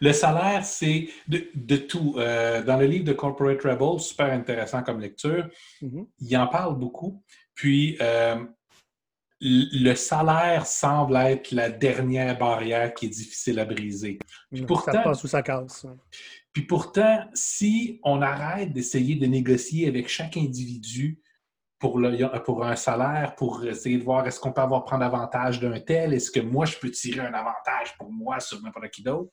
le 0.00 0.12
salaire, 0.12 0.64
c'est 0.64 1.08
de, 1.28 1.76
tout. 1.76 2.14
Euh, 2.16 2.62
dans 2.62 2.76
le 2.76 2.86
livre 2.86 3.04
de 3.04 3.12
Corporate 3.12 3.62
Rebels, 3.62 4.00
super 4.00 4.32
intéressant 4.32 4.82
comme 4.82 5.00
lecture, 5.00 5.48
mm-hmm. 5.82 6.06
il 6.20 6.36
en 6.36 6.46
parle 6.46 6.78
beaucoup. 6.78 7.22
Puis, 7.54 7.96
euh, 8.00 8.36
le 9.40 9.94
salaire 9.94 10.66
semble 10.66 11.16
être 11.16 11.52
la 11.52 11.70
dernière 11.70 12.38
barrière 12.38 12.92
qui 12.92 13.06
est 13.06 13.10
difficile 13.10 13.58
à 13.58 13.64
briser. 13.64 14.18
Puis 14.52 14.66
pourtant, 14.66 14.92
ça 14.92 15.00
passe 15.00 15.20
sous 15.20 15.28
sa 15.28 15.42
casse. 15.42 15.86
Puis 16.52 16.66
pourtant, 16.66 17.26
si 17.32 18.00
on 18.02 18.20
arrête 18.20 18.72
d'essayer 18.72 19.16
de 19.16 19.26
négocier 19.26 19.88
avec 19.88 20.08
chaque 20.08 20.36
individu 20.36 21.20
pour, 21.78 21.98
le, 21.98 22.42
pour 22.42 22.64
un 22.64 22.76
salaire, 22.76 23.34
pour 23.36 23.64
essayer 23.64 23.98
de 23.98 24.04
voir 24.04 24.26
est-ce 24.26 24.38
qu'on 24.38 24.52
peut 24.52 24.60
avoir 24.60 24.84
prendre 24.84 25.04
avantage 25.04 25.60
d'un 25.60 25.80
tel, 25.80 26.12
est-ce 26.12 26.30
que 26.30 26.40
moi 26.40 26.66
je 26.66 26.76
peux 26.76 26.90
tirer 26.90 27.20
un 27.20 27.32
avantage 27.32 27.96
pour 27.96 28.12
moi 28.12 28.40
sur 28.40 28.60
n'importe 28.60 28.90
qui 28.90 29.02
d'autre? 29.02 29.32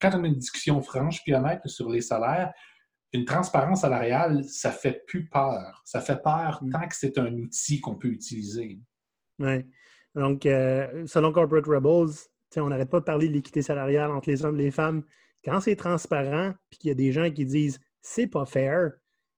Quand 0.00 0.10
on 0.14 0.24
a 0.24 0.26
une 0.26 0.34
discussion 0.34 0.82
franche 0.82 1.22
puis 1.22 1.34
honnête 1.34 1.60
sur 1.66 1.88
les 1.88 2.00
salaires, 2.00 2.52
une 3.12 3.24
transparence 3.24 3.82
salariale, 3.82 4.44
ça 4.44 4.72
fait 4.72 5.04
plus 5.06 5.28
peur. 5.28 5.80
Ça 5.84 6.00
fait 6.00 6.20
peur 6.20 6.58
mm. 6.62 6.70
tant 6.72 6.88
que 6.88 6.96
c'est 6.96 7.16
un 7.18 7.32
outil 7.34 7.80
qu'on 7.80 7.94
peut 7.94 8.08
utiliser. 8.08 8.80
Oui. 9.38 9.64
Donc, 10.14 10.46
euh, 10.46 11.06
selon 11.06 11.32
Corporate 11.32 11.66
Rebels, 11.66 12.28
on 12.56 12.68
n'arrête 12.68 12.90
pas 12.90 13.00
de 13.00 13.04
parler 13.04 13.28
de 13.28 13.34
l'équité 13.34 13.62
salariale 13.62 14.10
entre 14.10 14.30
les 14.30 14.44
hommes 14.44 14.58
et 14.60 14.64
les 14.64 14.70
femmes. 14.70 15.02
Quand 15.44 15.60
c'est 15.60 15.76
transparent, 15.76 16.54
puis 16.70 16.78
qu'il 16.78 16.88
y 16.88 16.90
a 16.90 16.94
des 16.94 17.12
gens 17.12 17.30
qui 17.30 17.44
disent 17.44 17.80
c'est 18.00 18.26
pas 18.26 18.46
fair, 18.46 18.92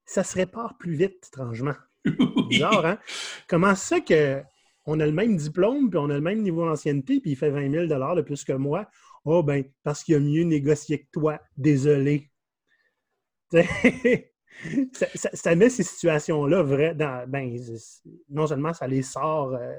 ça 0.05 0.23
se 0.23 0.35
répare 0.35 0.77
plus 0.77 0.93
vite, 0.93 1.27
étrangement. 1.27 1.75
Bizarre, 2.49 2.85
hein? 2.85 2.99
Comment 3.47 3.75
ça 3.75 3.99
qu'on 3.99 4.99
a 4.99 5.05
le 5.05 5.11
même 5.11 5.35
diplôme, 5.35 5.89
puis 5.89 5.99
on 5.99 6.09
a 6.09 6.13
le 6.13 6.21
même 6.21 6.41
niveau 6.41 6.65
d'ancienneté, 6.65 7.19
puis 7.19 7.31
il 7.31 7.35
fait 7.35 7.49
20 7.49 7.87
000 7.87 8.15
de 8.15 8.21
plus 8.21 8.43
que 8.43 8.53
moi? 8.53 8.89
Oh, 9.25 9.43
ben, 9.43 9.63
parce 9.83 10.03
qu'il 10.03 10.15
a 10.15 10.19
mieux 10.19 10.43
négocié 10.43 11.01
que 11.01 11.07
toi. 11.11 11.39
Désolé. 11.57 12.31
ça, 15.33 15.55
met 15.55 15.69
ces 15.69 15.83
situations-là 15.83 16.63
vrai 16.63 16.95
dans, 16.95 17.27
ben, 17.27 17.57
non 18.29 18.47
seulement 18.47 18.73
ça 18.73 18.87
les 18.87 19.01
sort 19.01 19.53
euh, 19.53 19.73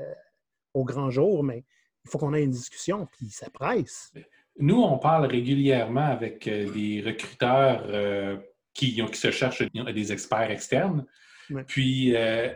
au 0.74 0.84
grand 0.84 1.10
jour, 1.10 1.44
mais 1.44 1.64
il 2.04 2.10
faut 2.10 2.18
qu'on 2.18 2.34
ait 2.34 2.42
une 2.42 2.50
discussion, 2.50 3.06
puis 3.12 3.28
ça 3.30 3.50
presse. 3.50 4.12
Nous, 4.58 4.80
on 4.80 4.98
parle 4.98 5.26
régulièrement 5.26 6.06
avec 6.06 6.46
euh, 6.46 6.70
des 6.72 7.02
recruteurs 7.04 7.84
euh, 7.86 8.36
qui, 8.74 8.94
qui, 8.94 9.18
se 9.18 9.30
cherchent 9.30 9.62
des 9.62 10.12
experts 10.12 10.50
externes. 10.50 11.06
Puis, 11.66 12.14
euh, 12.14 12.52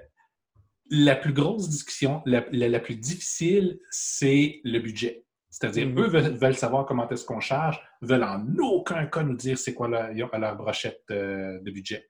la 0.91 1.17
plus 1.17 1.33
grosse 1.33 1.69
discussion, 1.69 2.23
la, 2.27 2.43
plus 2.81 2.97
difficile, 2.97 3.81
c'est 3.91 4.61
le 4.65 4.79
budget. 4.79 5.25
C'est-à-dire, 5.51 5.87
mm-hmm. 5.87 6.01
eux 6.01 6.31
veulent, 6.37 6.57
savoir 6.57 6.85
comment 6.87 7.09
est-ce 7.09 7.25
qu'on 7.25 7.41
charge, 7.41 7.81
veulent 8.05 8.25
en 8.25 8.45
aucun 8.59 9.07
cas 9.07 9.23
nous 9.23 9.37
dire 9.37 9.59
c'est 9.59 9.75
quoi 9.75 9.89
leur, 9.89 10.39
leur 10.39 10.57
brochette 10.57 11.03
euh, 11.11 11.61
de 11.61 11.71
budget. 11.71 12.09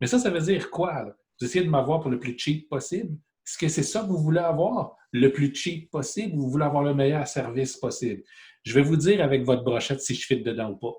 Mais 0.00 0.06
ça, 0.06 0.18
ça 0.18 0.30
veut 0.30 0.40
dire 0.40 0.70
quoi? 0.70 1.04
Vous 1.40 1.46
essayez 1.46 1.64
de 1.64 1.70
m'avoir 1.70 2.00
pour 2.00 2.10
le 2.10 2.18
plus 2.18 2.36
cheap 2.38 2.68
possible? 2.68 3.16
Est-ce 3.46 3.58
que 3.58 3.68
c'est 3.68 3.82
ça 3.82 4.02
que 4.02 4.06
vous 4.06 4.18
voulez 4.18 4.40
avoir? 4.40 4.96
Le 5.12 5.28
plus 5.30 5.54
cheap 5.54 5.90
possible 5.90 6.36
ou 6.36 6.42
vous 6.42 6.50
voulez 6.50 6.64
avoir 6.64 6.82
le 6.82 6.94
meilleur 6.94 7.26
service 7.26 7.76
possible? 7.76 8.22
Je 8.64 8.74
vais 8.74 8.82
vous 8.82 8.96
dire 8.96 9.22
avec 9.22 9.44
votre 9.44 9.62
brochette 9.62 10.00
si 10.00 10.14
je 10.14 10.26
fit 10.26 10.42
dedans 10.42 10.70
ou 10.70 10.76
pas. 10.76 10.92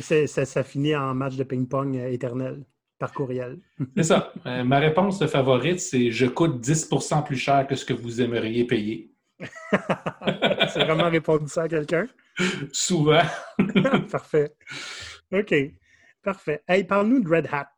Ça, 0.00 0.46
ça, 0.46 0.62
finit 0.62 0.96
en 0.96 1.14
match 1.14 1.36
de 1.36 1.44
ping-pong 1.44 1.96
euh, 1.98 2.10
éternel 2.10 2.64
par 2.98 3.12
courriel. 3.12 3.58
c'est 3.96 4.04
ça. 4.04 4.32
Euh, 4.46 4.64
ma 4.64 4.78
réponse 4.78 5.24
favorite, 5.26 5.80
c'est 5.80 6.10
je 6.10 6.26
coûte 6.26 6.64
10% 6.64 7.24
plus 7.24 7.36
cher 7.36 7.66
que 7.66 7.74
ce 7.74 7.84
que 7.84 7.92
vous 7.92 8.22
aimeriez 8.22 8.64
payer. 8.64 9.12
c'est 10.72 10.84
vraiment 10.84 11.10
répondre 11.10 11.48
ça 11.48 11.62
à 11.62 11.68
quelqu'un? 11.68 12.06
Souvent. 12.72 13.22
Parfait. 14.10 14.54
OK. 15.32 15.54
Parfait. 16.22 16.62
Hey, 16.68 16.84
parle-nous 16.84 17.20
de 17.20 17.28
Red 17.28 17.48
Hat. 17.50 17.72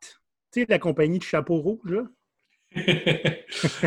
Tu 0.51 0.61
sais, 0.61 0.65
la 0.69 0.79
compagnie 0.79 1.19
de 1.19 1.23
chapeau 1.23 1.57
rouge, 1.57 1.91
là? 1.91 2.03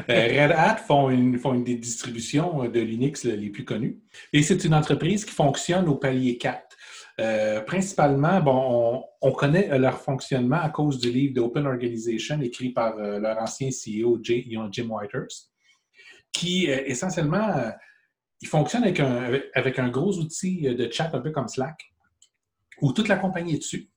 Euh, 0.09 0.44
Red 0.44 0.53
Hat 0.53 0.77
font 0.77 1.11
une, 1.11 1.38
font 1.38 1.53
une 1.53 1.64
des 1.64 1.75
distributions 1.75 2.66
de 2.68 2.81
Linux 2.81 3.25
les 3.25 3.51
plus 3.51 3.64
connues. 3.64 4.01
Et 4.33 4.42
c'est 4.42 4.64
une 4.64 4.73
entreprise 4.73 5.27
qui 5.27 5.35
fonctionne 5.35 5.88
au 5.88 5.97
palier 5.97 6.38
4. 6.38 6.68
Euh, 7.21 7.61
principalement, 7.62 8.40
bon, 8.40 9.05
on, 9.21 9.33
connaît 9.33 9.77
leur 9.77 10.01
fonctionnement 10.01 10.61
à 10.61 10.68
cause 10.68 10.99
du 10.99 11.11
livre 11.11 11.35
d'Open 11.35 11.66
Organization 11.66 12.40
écrit 12.40 12.71
par 12.71 12.97
euh, 12.99 13.18
leur 13.18 13.38
ancien 13.38 13.71
CEO 13.71 14.18
Jim 14.23 14.88
Whitehurst, 14.88 15.51
qui 16.33 16.71
euh, 16.71 16.83
essentiellement, 16.87 17.73
il 18.40 18.48
fonctionne 18.48 18.85
avec 18.85 19.01
un, 19.01 19.40
avec 19.55 19.79
un 19.79 19.88
gros 19.88 20.18
outil 20.18 20.62
de 20.62 20.90
chat 20.90 21.11
un 21.12 21.20
peu 21.20 21.31
comme 21.31 21.48
Slack, 21.48 21.92
où 22.81 22.92
toute 22.92 23.09
la 23.09 23.16
compagnie 23.16 23.55
est 23.55 23.59
dessus, 23.59 23.90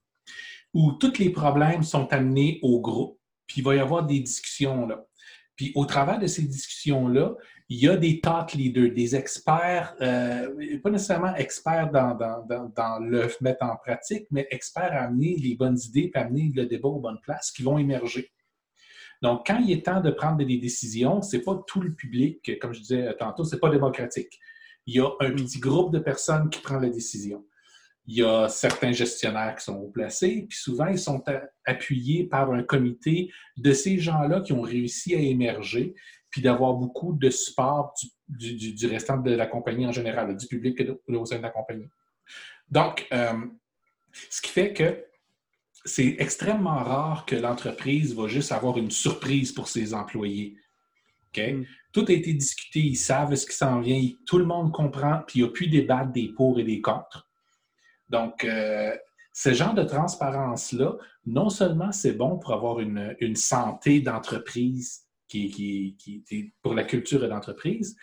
où 0.73 0.93
tous 0.93 1.17
les 1.19 1.30
problèmes 1.30 1.84
sont 1.84 2.12
amenés 2.12 2.60
au 2.63 2.80
groupe, 2.80 3.19
puis 3.47 3.62
il 3.62 3.63
va 3.63 3.75
y 3.75 3.80
avoir 3.80 4.06
des 4.06 4.19
discussions 4.19 4.88
là. 4.88 5.06
Puis 5.56 5.71
au 5.75 5.86
travers 5.86 6.17
de 6.17 6.27
ces 6.27 6.43
discussions-là, 6.43 7.36
il 7.69 7.77
y 7.77 7.88
a 7.88 7.95
des 7.95 8.19
thought 8.19 8.54
leaders, 8.54 8.91
des 8.93 9.15
experts, 9.15 9.95
euh, 10.01 10.80
pas 10.80 10.89
nécessairement 10.89 11.36
experts 11.36 11.91
dans, 11.91 12.99
le 12.99 13.30
mettre 13.41 13.63
en 13.63 13.77
pratique, 13.77 14.27
mais 14.32 14.47
experts 14.49 14.91
à 14.91 15.04
amener 15.04 15.38
les 15.38 15.56
bonnes 15.56 15.77
idées 15.86 16.12
et 16.13 16.17
amener 16.17 16.51
le 16.54 16.65
débat 16.65 16.89
aux 16.89 16.99
bonnes 16.99 17.21
places 17.21 17.51
qui 17.51 17.63
vont 17.63 17.77
émerger. 17.77 18.32
Donc, 19.22 19.46
quand 19.46 19.60
il 19.60 19.72
est 19.72 19.86
temps 19.86 20.02
de 20.02 20.10
prendre 20.10 20.38
des 20.38 20.58
décisions, 20.58 21.22
ce 21.22 21.38
n'est 21.38 21.44
pas 21.44 21.62
tout 21.68 21.82
le 21.82 21.94
public, 21.94 22.60
comme 22.60 22.74
je 22.74 22.82
disais 22.82 23.16
tantôt, 23.20 23.44
ce 23.44 23.56
n'est 23.56 23.60
pas 23.60 23.70
démocratique. 23.70 24.40
Il 24.88 24.96
y 24.96 25.00
a 25.00 25.10
un 25.20 25.32
petit 25.32 25.60
groupe 25.60 25.94
de 25.94 26.00
personnes 26.00 26.50
qui 26.50 26.60
prend 26.60 26.80
la 26.80 26.90
décision. 26.90 27.46
Il 28.08 28.16
y 28.16 28.24
a 28.24 28.50
certains 28.50 28.92
gestionnaires 28.92 29.56
qui 29.56 29.64
sont 29.64 29.92
placés, 29.92 30.48
puis 30.50 30.58
souvent, 30.58 30.88
ils 30.88 30.98
sont 30.98 31.24
appuyés 31.66 32.24
par 32.24 32.52
un 32.52 32.64
comité 32.64 33.32
de 33.58 33.74
ces 33.74 34.00
gens-là 34.00 34.42
qui 34.42 34.54
ont 34.54 34.62
réussi 34.62 35.14
à 35.14 35.20
émerger 35.20 35.94
puis 36.32 36.42
d'avoir 36.42 36.74
beaucoup 36.74 37.14
de 37.14 37.30
support 37.30 37.94
du, 38.28 38.88
restant 38.88 39.18
de 39.18 39.32
la 39.32 39.46
compagnie 39.46 39.86
en 39.86 39.92
général, 39.92 40.36
du 40.36 40.48
public 40.48 40.82
au 41.08 41.26
sein 41.26 41.38
de 41.38 41.44
la 41.44 41.50
compagnie. 41.50 41.90
Donc, 42.70 43.06
euh, 43.12 43.34
ce 44.30 44.42
qui 44.42 44.50
fait 44.50 44.74
que 44.74 45.06
c'est 45.86 46.15
extrêmement 46.20 46.84
rare 46.84 47.26
que 47.26 47.36
l'entreprise 47.36 48.15
va 48.15 48.28
juste 48.28 48.52
avoir 48.52 48.78
une 48.78 48.91
surprise 48.91 49.52
pour 49.52 49.67
ses 49.67 49.94
employés. 49.94 50.58
Mm. 51.38 51.63
Tout 51.94 52.06
a 52.08 52.12
été 52.12 52.34
discuté, 52.34 52.80
ils 52.80 52.96
savent 52.96 53.36
ce 53.36 53.46
qui 53.46 53.56
s'en 53.56 53.80
vient, 53.80 54.02
tout 54.26 54.38
le 54.38 54.46
monde 54.46 54.72
comprend, 54.72 55.22
puis 55.26 55.39
il 55.39 55.44
n'y 55.44 55.50
a 55.50 55.52
plus 55.52 55.67
débattre 55.67 56.12
des 56.12 56.30
pour 56.30 56.60
et 56.60 56.63
des 56.63 56.82
contre. 56.82 57.30
Donc, 58.10 58.44
euh, 58.44 58.96
ce 59.34 59.54
genre 59.54 59.74
de 59.74 59.84
transparence-là, 59.84 60.98
non 61.26 61.50
seulement 61.50 61.91
c'est 61.91 62.13
bon 62.13 62.38
pour 62.38 62.54
avoir 62.54 62.80
une, 62.80 63.15
une 63.20 63.36
santé 63.36 64.02
d'entreprise 64.02 65.06
qui, 65.28 65.96
qui, 65.98 66.54
pour 66.62 66.74
la 66.74 66.84
culture 66.84 67.28
d'entreprise, 67.28 67.96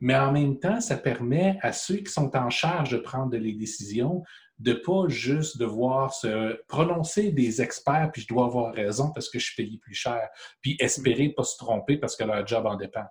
mais 0.00 0.16
en 0.16 0.32
même 0.32 0.58
temps, 0.58 0.80
ça 0.80 0.96
permet 0.96 1.58
à 1.62 1.72
ceux 1.72 1.96
qui 1.96 2.12
sont 2.12 2.36
en 2.36 2.50
charge 2.50 2.90
de 2.90 2.98
prendre 2.98 3.36
les 3.36 3.52
décisions 3.52 4.24
de 4.58 4.72
pas 4.72 5.08
juste 5.08 5.58
devoir 5.58 6.14
se 6.14 6.60
prononcer 6.68 7.32
des 7.32 7.60
experts, 7.60 8.10
puis 8.12 8.22
je 8.22 8.28
dois 8.28 8.46
avoir 8.46 8.72
raison 8.72 9.10
parce 9.12 9.28
que 9.28 9.38
je 9.38 9.46
suis 9.46 9.62
payé 9.62 9.78
plus 9.78 9.94
cher, 9.94 10.28
puis 10.60 10.76
espérer 10.78 11.30
pas 11.30 11.42
se 11.42 11.56
tromper 11.56 11.96
parce 11.96 12.16
que 12.16 12.24
leur 12.24 12.46
job 12.46 12.66
en 12.66 12.76
dépend. 12.76 13.06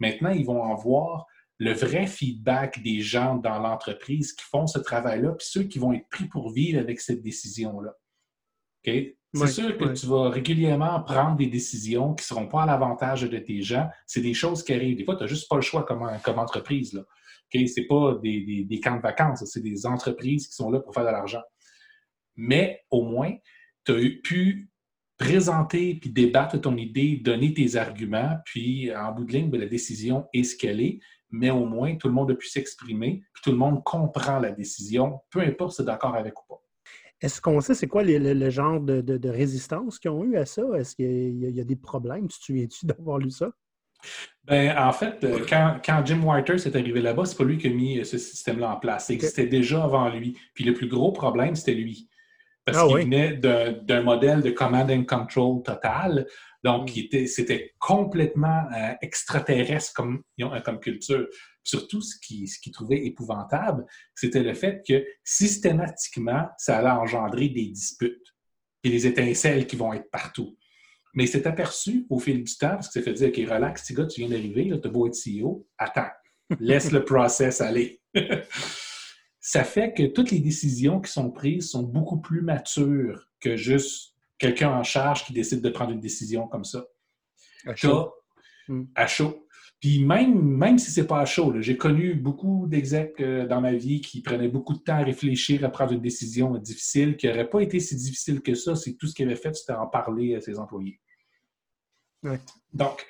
Maintenant, 0.00 0.30
ils 0.30 0.46
vont 0.46 0.72
avoir 0.72 1.26
le 1.58 1.72
vrai 1.72 2.06
feedback 2.06 2.82
des 2.82 3.00
gens 3.00 3.34
dans 3.34 3.58
l'entreprise 3.58 4.32
qui 4.32 4.44
font 4.44 4.66
ce 4.66 4.78
travail-là, 4.78 5.32
puis 5.32 5.46
ceux 5.50 5.64
qui 5.64 5.78
vont 5.78 5.92
être 5.92 6.08
pris 6.08 6.26
pour 6.26 6.50
vivre 6.50 6.78
avec 6.78 7.00
cette 7.00 7.22
décision-là. 7.22 7.92
C'est 9.34 9.46
sûr 9.48 9.76
que 9.76 9.92
tu 9.92 10.06
vas 10.06 10.30
régulièrement 10.30 11.02
prendre 11.02 11.36
des 11.36 11.48
décisions 11.48 12.14
qui 12.14 12.22
ne 12.22 12.26
seront 12.26 12.46
pas 12.46 12.62
à 12.62 12.66
l'avantage 12.66 13.22
de 13.22 13.38
tes 13.38 13.60
gens. 13.60 13.88
C'est 14.06 14.22
des 14.22 14.32
choses 14.32 14.62
qui 14.62 14.72
arrivent. 14.72 14.96
Des 14.96 15.04
fois, 15.04 15.16
tu 15.16 15.22
n'as 15.22 15.26
juste 15.26 15.48
pas 15.48 15.56
le 15.56 15.62
choix 15.62 15.82
comme, 15.84 16.08
comme 16.22 16.38
entreprise. 16.38 16.94
Là. 16.94 17.02
Ce 17.52 17.80
n'est 17.80 17.86
pas 17.86 18.18
des, 18.22 18.64
des, 18.68 18.80
camps 18.80 18.96
de 18.96 19.02
vacances, 19.02 19.44
c'est 19.44 19.62
des 19.62 19.86
entreprises 19.86 20.48
qui 20.48 20.54
sont 20.54 20.70
là 20.70 20.80
pour 20.80 20.94
faire 20.94 21.04
de 21.04 21.10
l'argent. 21.10 21.42
Mais 22.36 22.82
au 22.90 23.02
moins, 23.02 23.32
tu 23.84 23.92
as 23.92 24.22
pu 24.22 24.70
présenter 25.18 25.96
puis 25.96 26.10
débattre 26.10 26.60
ton 26.60 26.76
idée, 26.76 27.16
donner 27.16 27.52
tes 27.52 27.76
arguments, 27.76 28.36
puis 28.44 28.94
en 28.94 29.12
bout 29.12 29.24
de 29.24 29.32
ligne, 29.32 29.50
ben, 29.50 29.60
la 29.60 29.66
décision 29.66 30.26
est 30.32 30.44
ce 30.44 30.56
qu'elle 30.56 30.80
est, 30.80 31.00
mais 31.30 31.50
au 31.50 31.66
moins 31.66 31.96
tout 31.96 32.08
le 32.08 32.14
monde 32.14 32.30
a 32.30 32.34
pu 32.34 32.48
s'exprimer, 32.48 33.22
puis 33.32 33.42
tout 33.42 33.50
le 33.50 33.56
monde 33.56 33.82
comprend 33.84 34.38
la 34.38 34.52
décision, 34.52 35.20
peu 35.30 35.40
importe 35.40 35.72
si 35.72 35.76
c'est 35.78 35.84
d'accord 35.84 36.14
avec 36.14 36.40
ou 36.40 36.44
pas. 36.48 36.62
Est-ce 37.20 37.40
qu'on 37.40 37.60
sait 37.60 37.74
c'est 37.74 37.88
quoi 37.88 38.04
le, 38.04 38.50
genre 38.50 38.80
de, 38.80 39.28
résistance 39.28 39.98
qu'ils 39.98 40.12
ont 40.12 40.22
eu 40.22 40.36
à 40.36 40.46
ça? 40.46 40.62
Est-ce 40.76 40.94
qu'il 40.94 41.50
y, 41.52 41.60
a 41.60 41.64
des 41.64 41.76
problèmes? 41.76 42.28
Tu 42.28 42.38
te 42.38 42.44
souviens-tu 42.44 42.86
d'avoir 42.86 43.18
lu 43.18 43.30
ça? 43.30 43.50
Ben, 44.48 44.76
en 44.78 44.92
fait, 44.92 45.22
euh, 45.24 45.44
quand, 45.46 46.06
Jim 46.06 46.22
Whiter 46.22 46.56
s'est 46.56 46.74
arrivé 46.74 47.02
là-bas, 47.02 47.26
c'est 47.26 47.36
pas 47.36 47.44
lui 47.44 47.58
qui 47.58 47.66
a 47.66 47.70
mis 47.70 47.98
euh, 47.98 48.04
ce 48.04 48.16
système-là 48.16 48.70
en 48.70 48.76
place. 48.76 49.08
Ça 49.08 49.12
existait 49.12 49.46
déjà 49.46 49.84
avant 49.84 50.08
lui. 50.08 50.38
Puis 50.54 50.64
le 50.64 50.72
plus 50.72 50.88
gros 50.88 51.12
problème, 51.12 51.54
c'était 51.54 51.74
lui. 51.74 52.08
Parce 52.64 52.78
ah 52.78 52.86
qu'il 52.86 53.04
venait 53.04 53.34
d'un 53.34 54.02
modèle 54.02 54.42
de 54.42 54.50
command 54.50 54.90
and 54.90 55.04
control 55.04 55.62
total. 55.62 56.26
Donc, 56.64 56.90
hmm. 56.90 57.26
c'était 57.26 57.74
complètement 57.78 58.64
euh, 58.74 58.94
extraterrestre 59.02 59.92
comme, 59.94 60.22
comme 60.64 60.80
culture. 60.80 61.26
Surtout, 61.62 62.00
ce 62.00 62.18
qu'il 62.18 62.48
ce 62.48 62.58
qui 62.58 62.70
trouvait 62.70 63.04
épouvantable, 63.04 63.84
c'était 64.14 64.42
le 64.42 64.54
fait 64.54 64.82
que 64.86 65.04
systématiquement, 65.24 66.48
ça 66.56 66.78
allait 66.78 66.88
engendrer 66.88 67.50
des 67.50 67.66
disputes 67.66 68.34
et 68.82 68.90
des 68.90 69.06
étincelles 69.06 69.66
qui 69.66 69.76
vont 69.76 69.92
être 69.92 70.10
partout. 70.10 70.57
Mais 71.18 71.24
il 71.24 71.28
s'est 71.28 71.48
aperçu 71.48 72.06
au 72.10 72.20
fil 72.20 72.44
du 72.44 72.56
temps, 72.56 72.76
parce 72.76 72.88
qu'il 72.88 73.02
s'est 73.02 73.10
fait 73.10 73.12
dire, 73.12 73.28
OK, 73.30 73.52
relax, 73.52 73.82
petit 73.82 73.94
gars, 73.94 74.06
tu 74.06 74.20
viens 74.20 74.30
d'arriver, 74.30 74.72
tu 74.80 74.86
as 74.86 74.88
beau 74.88 75.08
être 75.08 75.16
CEO, 75.16 75.66
attends, 75.76 76.06
laisse 76.60 76.92
le 76.92 77.04
process 77.04 77.60
aller. 77.60 78.00
ça 79.40 79.64
fait 79.64 79.92
que 79.92 80.04
toutes 80.04 80.30
les 80.30 80.38
décisions 80.38 81.00
qui 81.00 81.10
sont 81.10 81.32
prises 81.32 81.70
sont 81.70 81.82
beaucoup 81.82 82.20
plus 82.20 82.40
matures 82.40 83.26
que 83.40 83.56
juste 83.56 84.14
quelqu'un 84.38 84.70
en 84.70 84.84
charge 84.84 85.24
qui 85.24 85.32
décide 85.32 85.60
de 85.60 85.70
prendre 85.70 85.90
une 85.90 85.98
décision 85.98 86.46
comme 86.46 86.64
ça. 86.64 86.86
À 87.66 87.74
chaud. 87.74 88.12
Hmm. 88.68 88.84
À 88.94 89.08
chaud. 89.08 89.44
Puis 89.80 90.04
même, 90.04 90.40
même 90.40 90.78
si 90.78 90.92
c'est 90.92 91.08
pas 91.08 91.18
à 91.18 91.24
chaud, 91.24 91.52
j'ai 91.58 91.76
connu 91.76 92.14
beaucoup 92.14 92.68
d'execs 92.68 93.16
euh, 93.18 93.44
dans 93.44 93.60
ma 93.60 93.72
vie 93.72 94.00
qui 94.00 94.22
prenaient 94.22 94.46
beaucoup 94.46 94.74
de 94.74 94.82
temps 94.84 94.94
à 94.94 95.02
réfléchir, 95.02 95.64
à 95.64 95.68
prendre 95.68 95.94
une 95.94 96.00
décision 96.00 96.56
difficile, 96.58 97.16
qui 97.16 97.26
n'aurait 97.26 97.50
pas 97.50 97.60
été 97.60 97.80
si 97.80 97.96
difficile 97.96 98.40
que 98.40 98.54
ça, 98.54 98.76
c'est 98.76 98.94
tout 98.94 99.08
ce 99.08 99.16
qu'ils 99.16 99.26
avaient 99.26 99.34
fait, 99.34 99.56
c'était 99.56 99.72
en 99.72 99.88
parler 99.88 100.36
à 100.36 100.40
ses 100.40 100.60
employés. 100.60 101.00
Donc, 102.72 103.06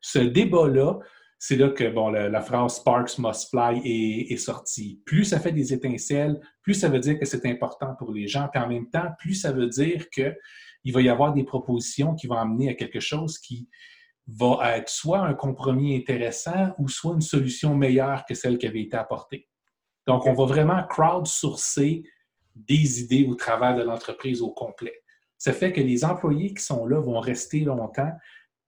ce 0.00 0.18
débat-là, 0.18 0.98
c'est 1.38 1.56
là 1.56 1.68
que 1.68 1.90
bon, 1.90 2.08
la, 2.08 2.40
phrase 2.40 2.76
Sparks 2.76 3.18
must 3.18 3.50
fly 3.50 3.80
est, 3.84 4.36
sortie. 4.38 5.02
Plus 5.04 5.24
ça 5.26 5.40
fait 5.40 5.52
des 5.52 5.74
étincelles, 5.74 6.40
plus 6.62 6.74
ça 6.74 6.88
veut 6.88 7.00
dire 7.00 7.18
que 7.18 7.26
c'est 7.26 7.44
important 7.46 7.94
pour 7.98 8.12
les 8.12 8.26
gens. 8.26 8.48
Puis 8.50 8.62
en 8.62 8.68
même 8.68 8.88
temps, 8.88 9.08
plus 9.18 9.34
ça 9.34 9.52
veut 9.52 9.66
dire 9.66 10.08
qu'il 10.08 10.92
va 10.92 11.02
y 11.02 11.08
avoir 11.08 11.34
des 11.34 11.44
propositions 11.44 12.14
qui 12.14 12.26
vont 12.26 12.38
amener 12.38 12.70
à 12.70 12.74
quelque 12.74 13.00
chose 13.00 13.38
qui 13.38 13.68
va 14.26 14.78
être 14.78 14.88
soit 14.88 15.20
un 15.20 15.34
compromis 15.34 15.94
intéressant 15.94 16.74
ou 16.78 16.88
soit 16.88 17.12
une 17.12 17.20
solution 17.20 17.76
meilleure 17.76 18.24
que 18.24 18.34
celle 18.34 18.56
qui 18.56 18.66
avait 18.66 18.82
été 18.82 18.96
apportée. 18.96 19.46
Donc, 20.06 20.26
on 20.26 20.32
va 20.32 20.46
vraiment 20.46 20.82
crowdsourcer 20.86 22.04
des 22.54 23.00
idées 23.02 23.26
au 23.28 23.34
travers 23.34 23.76
de 23.76 23.82
l'entreprise 23.82 24.40
au 24.40 24.50
complet. 24.50 25.03
Ça 25.44 25.52
fait 25.52 25.74
que 25.74 25.80
les 25.82 26.06
employés 26.06 26.54
qui 26.54 26.62
sont 26.62 26.86
là 26.86 26.98
vont 26.98 27.20
rester 27.20 27.60
longtemps 27.60 28.12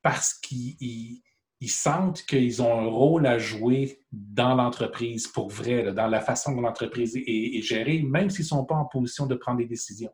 parce 0.03 0.35
qu'ils 0.35 1.23
sentent 1.67 2.23
qu'ils 2.27 2.61
ont 2.61 2.81
un 2.81 2.87
rôle 2.87 3.27
à 3.27 3.39
jouer 3.39 4.05
dans 4.13 4.55
l'entreprise 4.55 5.27
pour 5.27 5.49
vrai, 5.49 5.95
dans 5.95 6.07
la 6.07 6.21
façon 6.21 6.55
dont 6.55 6.61
l'entreprise 6.61 7.17
est, 7.17 7.63
gérée, 7.63 8.03
même 8.03 8.29
s'ils 8.29 8.45
ne 8.45 8.49
sont 8.49 8.67
pas 8.67 8.75
en 8.75 8.85
position 8.85 9.25
de 9.25 9.37
prendre 9.37 9.57
des 9.57 9.65
décisions. 9.65 10.13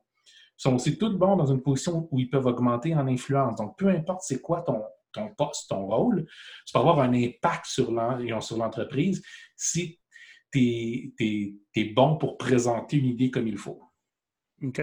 Ils 0.57 0.63
sont 0.63 0.77
aussi 0.77 0.97
tous 0.97 1.19
bons 1.19 1.35
dans 1.35 1.53
une 1.53 1.63
position 1.63 2.07
où 2.13 2.21
ils 2.21 2.31
peuvent 2.31 2.47
augmenter 2.47 2.95
en 2.95 3.09
influence. 3.09 3.57
Donc, 3.57 3.77
peu 3.77 3.89
importe 3.89 4.21
c'est 4.23 4.41
quoi 4.41 4.63
ton, 4.63 4.85
ton 5.11 5.35
poste, 5.35 5.69
ton 5.69 5.85
rôle, 5.89 6.27
tu 6.65 6.73
peux 6.73 6.79
avoir 6.79 7.01
un 7.01 7.13
impact 7.13 7.67
sur 7.67 7.91
l'entreprise 7.91 9.21
si 9.57 9.99
tu 10.53 11.13
es, 11.19 11.85
bon 11.87 12.19
pour 12.19 12.39
présenter 12.39 12.99
une 12.99 13.07
idée 13.07 13.33
comme 13.33 13.49
il 13.49 13.59
faut. 13.59 13.83
OK. 14.63 14.81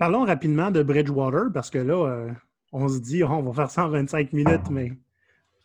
Parlons 0.00 0.24
rapidement 0.24 0.70
de 0.70 0.82
Bridgewater, 0.82 1.52
parce 1.52 1.68
que 1.68 1.76
là, 1.76 2.06
euh, 2.06 2.30
on 2.72 2.88
se 2.88 3.00
dit, 3.00 3.22
on 3.22 3.42
va 3.42 3.52
faire 3.52 3.70
ça 3.70 3.84
en 3.84 3.90
25 3.90 4.32
minutes, 4.32 4.70
mais 4.70 4.92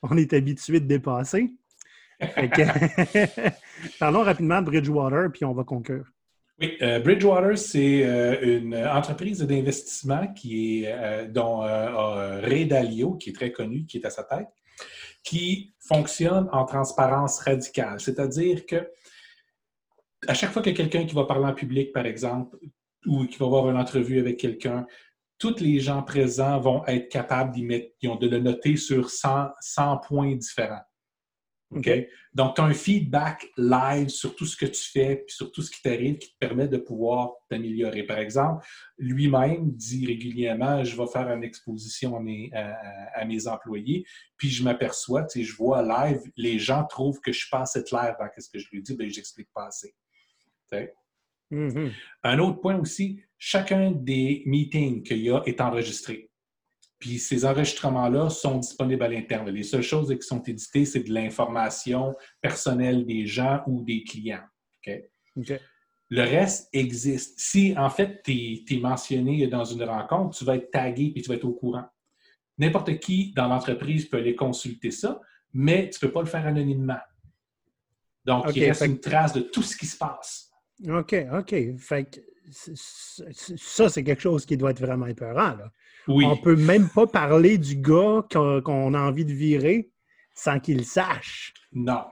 on 0.01 0.17
est 0.17 0.33
habitué 0.33 0.81
de 0.81 0.87
dépasser. 0.87 1.53
Parlons 3.99 4.23
rapidement 4.23 4.61
de 4.61 4.65
Bridgewater, 4.65 5.31
puis 5.31 5.45
on 5.45 5.53
va 5.53 5.63
conclure. 5.63 6.03
Oui, 6.59 6.75
euh, 6.81 6.99
Bridgewater, 6.99 7.57
c'est 7.57 8.05
euh, 8.05 8.59
une 8.59 8.75
entreprise 8.75 9.39
d'investissement 9.39 10.27
qui 10.33 10.83
est, 10.83 10.91
euh, 10.91 11.27
dont 11.29 11.59
Ray 11.59 12.65
Dalio, 12.65 13.13
qui 13.13 13.29
est 13.29 13.33
très 13.33 13.53
connu, 13.53 13.85
qui 13.85 13.99
est 13.99 14.05
à 14.05 14.09
sa 14.09 14.25
tête, 14.25 14.49
qui 15.23 15.73
fonctionne 15.79 16.49
en 16.51 16.65
transparence 16.65 17.39
radicale. 17.39 18.01
C'est-à-dire 18.01 18.65
que 18.65 18.85
à 20.27 20.33
chaque 20.33 20.51
fois 20.51 20.61
que 20.61 20.71
quelqu'un 20.71 21.05
qui 21.05 21.15
va 21.15 21.23
parler 21.23 21.45
en 21.45 21.53
public, 21.53 21.93
par 21.93 22.05
exemple, 22.05 22.57
ou 23.05 23.25
qui 23.25 23.37
va 23.37 23.45
avoir 23.45 23.69
une 23.69 23.77
entrevue 23.77 24.19
avec 24.19 24.37
quelqu'un, 24.37 24.85
tous 25.37 25.59
les 25.59 25.79
gens 25.79 26.01
présents 26.01 26.59
vont 26.59 26.85
être 26.85 27.09
capables 27.09 27.51
d'y 27.53 27.63
mettre, 27.63 27.89
de 28.01 28.27
le 28.27 28.39
noter 28.39 28.77
sur 28.77 29.09
100, 29.09 29.49
100 29.59 29.97
points 29.97 30.35
différents. 30.35 30.83
Donc, 32.33 32.55
tu 32.55 32.61
as 32.61 32.63
un 32.63 32.73
feedback 32.73 33.47
live 33.57 34.09
sur 34.09 34.35
tout 34.35 34.45
ce 34.45 34.55
que 34.55 34.65
tu 34.65 34.81
fais, 34.91 35.17
puis 35.17 35.35
sur 35.35 35.51
tout 35.51 35.61
ce 35.61 35.71
qui 35.71 35.81
t'arrive, 35.81 36.17
qui 36.17 36.31
te 36.31 36.37
permet 36.37 36.67
de 36.67 36.77
pouvoir 36.77 37.31
t'améliorer. 37.49 38.03
Par 38.03 38.19
exemple, 38.19 38.65
lui-même 38.97 39.71
dit 39.71 40.05
régulièrement, 40.05 40.83
je 40.83 40.95
vais 40.95 41.07
faire 41.07 41.29
une 41.31 41.43
exposition 41.43 42.15
à 42.15 42.19
mes, 42.21 42.51
à, 42.53 43.25
mes 43.25 43.47
employés, 43.47 44.05
puis 44.37 44.49
je 44.49 44.63
m'aperçois, 44.63 45.23
tu 45.23 45.39
sais, 45.39 45.45
je 45.45 45.55
vois 45.55 45.81
live, 45.81 46.21
les 46.37 46.59
gens 46.59 46.85
trouvent 46.85 47.19
que 47.19 47.31
je 47.31 47.39
suis 47.39 47.49
pas 47.49 47.61
assez 47.61 47.83
clair 47.83 48.15
dans 48.19 48.27
ce 48.37 48.49
que 48.49 48.59
je 48.59 48.69
lui 48.71 48.81
dis, 48.81 48.95
bien, 48.95 49.09
j'explique 49.09 49.49
pas 49.53 49.67
assez. 49.67 49.95
Mm-hmm. 51.55 51.91
Un 52.23 52.39
autre 52.39 52.59
point 52.59 52.77
aussi, 52.77 53.21
chacun 53.37 53.91
des 53.91 54.43
meetings 54.45 55.03
qu'il 55.03 55.19
y 55.19 55.29
a 55.29 55.41
est 55.45 55.61
enregistré. 55.61 56.29
Puis 56.99 57.19
ces 57.19 57.45
enregistrements-là 57.45 58.29
sont 58.29 58.57
disponibles 58.57 59.03
à 59.03 59.07
l'interne. 59.07 59.49
Les 59.49 59.63
seules 59.63 59.83
choses 59.83 60.13
qui 60.13 60.25
sont 60.25 60.41
éditées, 60.43 60.85
c'est 60.85 61.03
de 61.03 61.13
l'information 61.13 62.13
personnelle 62.41 63.05
des 63.05 63.25
gens 63.25 63.61
ou 63.67 63.83
des 63.83 64.03
clients. 64.03 64.43
Le 66.09 66.21
reste 66.21 66.69
existe. 66.71 67.39
Si, 67.39 67.73
en 67.77 67.89
fait, 67.89 68.21
tu 68.23 68.63
es, 68.69 68.77
mentionné 68.79 69.47
dans 69.47 69.65
une 69.65 69.83
rencontre, 69.83 70.37
tu 70.37 70.45
vas 70.45 70.55
être 70.55 70.71
tagué 70.71 71.13
et 71.15 71.21
tu 71.21 71.29
vas 71.29 71.35
être 71.35 71.45
au 71.45 71.53
courant. 71.53 71.85
N'importe 72.57 72.99
qui 72.99 73.33
dans 73.33 73.47
l'entreprise 73.47 74.05
peut 74.05 74.17
aller 74.17 74.35
consulter 74.35 74.91
ça, 74.91 75.19
mais 75.51 75.89
tu 75.89 75.97
ne 75.97 76.07
peux 76.07 76.13
pas 76.13 76.21
le 76.21 76.27
faire 76.27 76.45
anonymement. 76.45 76.99
Donc, 78.23 78.45
il 78.55 78.65
reste 78.65 78.85
une 78.85 78.99
trace 78.99 79.33
de 79.33 79.41
tout 79.41 79.61
ce 79.61 79.75
qui 79.75 79.85
se 79.85 79.97
passe. 79.97 80.44
OK, 80.87 81.15
OK. 81.33 81.55
Fait 81.77 82.21
ça, 82.51 83.89
c'est 83.89 84.03
quelque 84.03 84.21
chose 84.21 84.45
qui 84.45 84.57
doit 84.57 84.71
être 84.71 84.79
vraiment 84.79 85.07
épeurant. 85.07 85.55
Là. 85.55 85.71
Oui. 86.07 86.25
On 86.25 86.37
peut 86.37 86.55
même 86.55 86.89
pas 86.89 87.07
parler 87.07 87.57
du 87.57 87.75
gars 87.75 88.23
qu'on 88.29 88.93
a 88.93 88.99
envie 88.99 89.25
de 89.25 89.33
virer 89.33 89.89
sans 90.33 90.59
qu'il 90.59 90.85
sache. 90.85 91.53
Non. 91.73 92.03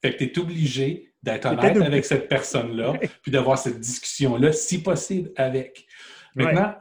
Fait 0.00 0.12
que 0.12 0.24
tu 0.24 0.24
es 0.24 0.38
obligé 0.38 1.12
d'être 1.22 1.46
honnête 1.46 1.76
avec 1.76 2.04
cette 2.04 2.28
personne-là, 2.28 2.94
puis 3.22 3.30
d'avoir 3.30 3.58
cette 3.58 3.80
discussion-là, 3.80 4.52
si 4.52 4.82
possible, 4.82 5.30
avec. 5.36 5.86
Maintenant, 6.34 6.74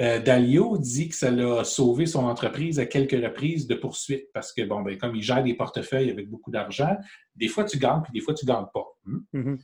euh, 0.00 0.20
Dalio 0.20 0.76
dit 0.76 1.08
que 1.08 1.14
ça 1.14 1.30
l'a 1.30 1.64
sauvé 1.64 2.04
son 2.04 2.24
entreprise 2.24 2.78
à 2.78 2.84
quelques 2.84 3.12
reprises 3.12 3.66
de 3.66 3.74
poursuites 3.74 4.30
parce 4.34 4.52
que, 4.52 4.62
bon, 4.62 4.82
ben, 4.82 4.98
comme 4.98 5.16
il 5.16 5.22
gère 5.22 5.42
des 5.42 5.54
portefeuilles 5.54 6.10
avec 6.10 6.28
beaucoup 6.28 6.50
d'argent, 6.50 6.94
des 7.34 7.48
fois 7.48 7.64
tu 7.64 7.78
gagnes, 7.78 8.02
puis 8.02 8.12
des 8.12 8.20
fois 8.20 8.34
tu 8.34 8.44
ne 8.44 8.52
gagnes 8.52 8.66
pas. 8.74 8.84
Hmm? 9.04 9.56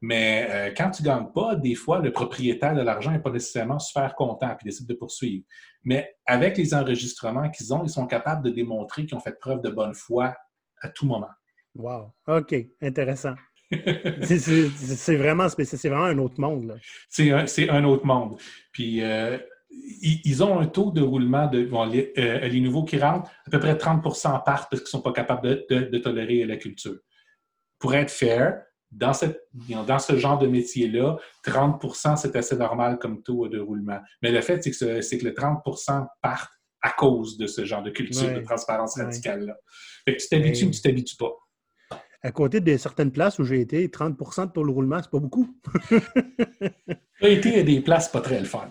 Mais 0.00 0.46
euh, 0.48 0.74
quand 0.74 0.90
tu 0.90 1.02
ne 1.02 1.08
gagnes 1.08 1.32
pas, 1.32 1.56
des 1.56 1.74
fois, 1.74 1.98
le 1.98 2.10
propriétaire 2.10 2.74
de 2.74 2.80
l'argent 2.80 3.10
n'est 3.10 3.20
pas 3.20 3.30
nécessairement 3.30 3.78
super 3.78 4.14
content 4.14 4.50
et 4.50 4.64
décide 4.64 4.86
de 4.86 4.94
poursuivre. 4.94 5.44
Mais 5.84 6.14
avec 6.26 6.56
les 6.56 6.72
enregistrements 6.74 7.50
qu'ils 7.50 7.74
ont, 7.74 7.84
ils 7.84 7.90
sont 7.90 8.06
capables 8.06 8.44
de 8.44 8.50
démontrer 8.50 9.04
qu'ils 9.04 9.16
ont 9.16 9.20
fait 9.20 9.38
preuve 9.38 9.60
de 9.60 9.70
bonne 9.70 9.94
foi 9.94 10.34
à 10.80 10.88
tout 10.88 11.06
moment. 11.06 11.30
Wow. 11.74 12.12
OK. 12.26 12.54
Intéressant. 12.80 13.34
c'est 14.22 15.16
vraiment 15.16 15.48
c'est 15.48 15.88
vraiment 15.88 16.04
un 16.04 16.18
autre 16.18 16.40
monde. 16.40 16.80
C'est 17.08 17.30
un, 17.30 17.44
un, 17.68 17.84
autre 17.84 18.04
monde. 18.04 18.36
Puis 18.72 19.00
euh, 19.02 19.38
ils, 19.70 20.42
ont 20.42 20.58
un 20.58 20.66
taux 20.66 20.90
de 20.90 21.00
roulement 21.00 21.46
de 21.46 21.68
euh, 22.18 22.48
les, 22.48 22.60
nouveaux 22.60 22.84
qui 22.84 22.98
rentrent, 22.98 23.30
à 23.46 23.50
peu 23.50 23.60
près 23.60 23.74
30% 23.74 24.42
partent 24.44 24.70
parce 24.70 24.82
qu'ils 24.82 24.82
ne 24.82 24.86
sont 24.88 25.02
pas 25.02 25.12
capables 25.12 25.64
de, 25.68 25.98
tolérer 25.98 26.44
la 26.44 26.56
culture. 26.56 26.98
Pour 27.78 27.94
être 27.94 28.10
fair, 28.10 28.62
dans, 28.90 29.12
cette, 29.12 29.48
dans 29.86 29.98
ce 29.98 30.16
genre 30.16 30.38
de 30.38 30.46
métier-là, 30.46 31.16
30% 31.46 32.16
c'est 32.16 32.36
assez 32.36 32.56
normal 32.56 32.98
comme 32.98 33.22
taux 33.22 33.48
de 33.48 33.58
roulement. 33.58 34.00
Mais 34.22 34.32
le 34.32 34.40
fait, 34.40 34.62
c'est 34.62 34.70
que, 34.70 34.76
que 35.18 35.24
le 35.24 35.32
30% 35.32 36.06
partent 36.22 36.52
à 36.82 36.90
cause 36.90 37.36
de 37.36 37.46
ce 37.46 37.64
genre 37.64 37.82
de 37.82 37.90
culture 37.90 38.32
de 38.32 38.40
transparence 38.40 38.96
radicale-là. 38.96 39.54
Fait 40.04 40.16
que 40.16 40.22
tu 40.22 40.28
t'habitues 40.28 40.64
ou 40.64 40.70
tu 40.70 40.80
t'habitues 40.80 41.16
pas 41.16 41.32
à 42.22 42.32
côté 42.32 42.60
de 42.60 42.76
certaines 42.76 43.12
places 43.12 43.38
où 43.38 43.44
j'ai 43.44 43.60
été, 43.60 43.90
30 43.90 44.18
de 44.18 44.52
taux 44.52 44.66
de 44.66 44.70
roulement, 44.70 45.00
c'est 45.02 45.10
pas 45.10 45.20
beaucoup. 45.20 45.48
J'ai 47.20 47.32
été 47.34 47.60
à 47.60 47.62
des 47.62 47.80
places 47.80 48.08
pas 48.08 48.20
très 48.20 48.40
le 48.40 48.46
fun. 48.46 48.68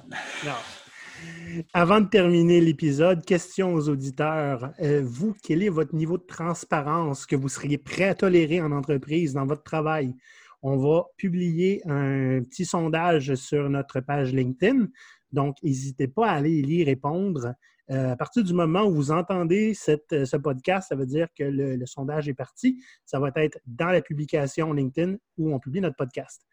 Avant 1.73 2.01
de 2.01 2.07
terminer 2.07 2.61
l'épisode, 2.61 3.25
question 3.25 3.73
aux 3.73 3.89
auditeurs. 3.89 4.71
Euh, 4.81 5.01
vous, 5.03 5.35
quel 5.43 5.63
est 5.63 5.69
votre 5.69 5.95
niveau 5.95 6.17
de 6.17 6.23
transparence 6.23 7.25
que 7.25 7.35
vous 7.35 7.49
seriez 7.49 7.77
prêt 7.77 8.05
à 8.05 8.15
tolérer 8.15 8.61
en 8.61 8.71
entreprise, 8.71 9.33
dans 9.33 9.45
votre 9.45 9.63
travail? 9.63 10.15
On 10.61 10.77
va 10.77 11.05
publier 11.17 11.81
un 11.85 12.41
petit 12.43 12.65
sondage 12.65 13.35
sur 13.35 13.69
notre 13.69 14.01
page 14.01 14.33
LinkedIn. 14.33 14.87
Donc, 15.31 15.55
n'hésitez 15.63 16.07
pas 16.07 16.29
à 16.29 16.33
aller 16.33 16.51
y 16.51 16.83
répondre. 16.83 17.53
Euh, 17.91 18.11
à 18.11 18.15
partir 18.15 18.43
du 18.43 18.53
moment 18.53 18.83
où 18.83 18.93
vous 18.93 19.11
entendez 19.11 19.73
ce 19.73 20.37
podcast, 20.37 20.89
ça 20.89 20.95
veut 20.95 21.05
dire 21.05 21.27
que 21.35 21.43
le, 21.43 21.85
sondage 21.85 22.27
est 22.29 22.33
parti. 22.33 22.83
Ça 23.05 23.19
va 23.19 23.31
être 23.35 23.59
dans 23.65 23.87
la 23.87 24.01
publication 24.01 24.73
LinkedIn 24.73 25.15
où 25.37 25.53
on 25.53 25.59
publie 25.59 25.81
notre 25.81 25.95
podcast. 25.95 26.45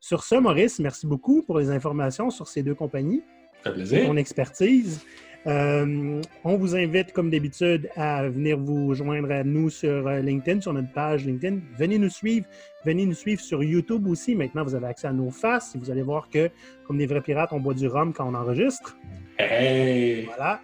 Sur 0.00 0.24
ce, 0.24 0.34
Maurice, 0.34 0.78
merci 0.78 1.06
beaucoup 1.06 1.42
pour 1.42 1.58
les 1.58 1.70
informations 1.70 2.30
sur 2.30 2.48
ces 2.48 2.62
deux 2.62 2.74
compagnies. 2.74 3.22
Ça 3.64 3.70
plaisir. 3.72 4.06
Ton 4.06 4.16
expertise. 4.16 5.04
Euh, 5.46 6.20
on 6.44 6.56
vous 6.56 6.76
invite, 6.76 7.12
comme 7.12 7.30
d'habitude, 7.30 7.88
à 7.96 8.28
venir 8.28 8.58
vous 8.58 8.92
joindre 8.94 9.30
à 9.32 9.42
nous 9.42 9.70
sur 9.70 10.08
LinkedIn, 10.08 10.60
sur 10.60 10.72
notre 10.72 10.92
page 10.92 11.24
LinkedIn. 11.24 11.60
Venez 11.78 11.98
nous 11.98 12.10
suivre. 12.10 12.46
Venez 12.84 13.06
nous 13.06 13.14
suivre 13.14 13.40
sur 13.40 13.62
YouTube 13.62 14.06
aussi. 14.06 14.34
Maintenant, 14.34 14.64
vous 14.64 14.74
avez 14.74 14.86
accès 14.86 15.06
à 15.06 15.12
nos 15.12 15.30
faces. 15.30 15.76
Vous 15.76 15.90
allez 15.90 16.02
voir 16.02 16.28
que, 16.28 16.50
comme 16.86 16.98
des 16.98 17.06
vrais 17.06 17.22
pirates, 17.22 17.52
on 17.52 17.60
boit 17.60 17.74
du 17.74 17.86
rhum 17.88 18.12
quand 18.12 18.28
on 18.28 18.34
enregistre. 18.34 18.96
Hey! 19.38 20.26
Voilà. 20.26 20.60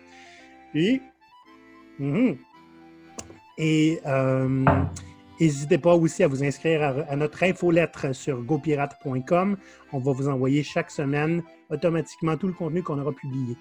Puis, 0.72 1.00
mhm. 1.98 2.36
et 3.56 3.98
euh, 4.04 4.64
n'hésitez 5.40 5.78
pas 5.78 5.94
aussi 5.94 6.22
à 6.22 6.28
vous 6.28 6.44
inscrire 6.44 7.04
à, 7.08 7.16
notre 7.16 7.42
infolettre 7.42 8.14
sur 8.14 8.42
gopirate.com. 8.42 9.56
On 9.92 9.98
va 9.98 10.12
vous 10.12 10.28
envoyer 10.28 10.62
chaque 10.62 10.90
semaine 10.90 11.42
automatiquement 11.70 12.36
tout 12.36 12.46
le 12.46 12.52
contenu 12.52 12.82
qu'on 12.82 12.98
aura 12.98 13.12
publié. 13.12 13.56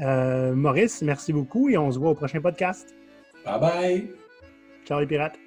Euh, 0.00 0.54
Maurice, 0.54 1.02
merci 1.02 1.32
beaucoup 1.32 1.68
et 1.68 1.76
on 1.76 1.90
se 1.90 1.98
voit 1.98 2.10
au 2.10 2.14
prochain 2.14 2.40
podcast. 2.40 2.94
Bye 3.44 3.60
bye. 3.60 4.10
Ciao 4.84 5.00
les 5.00 5.06
pirates. 5.06 5.43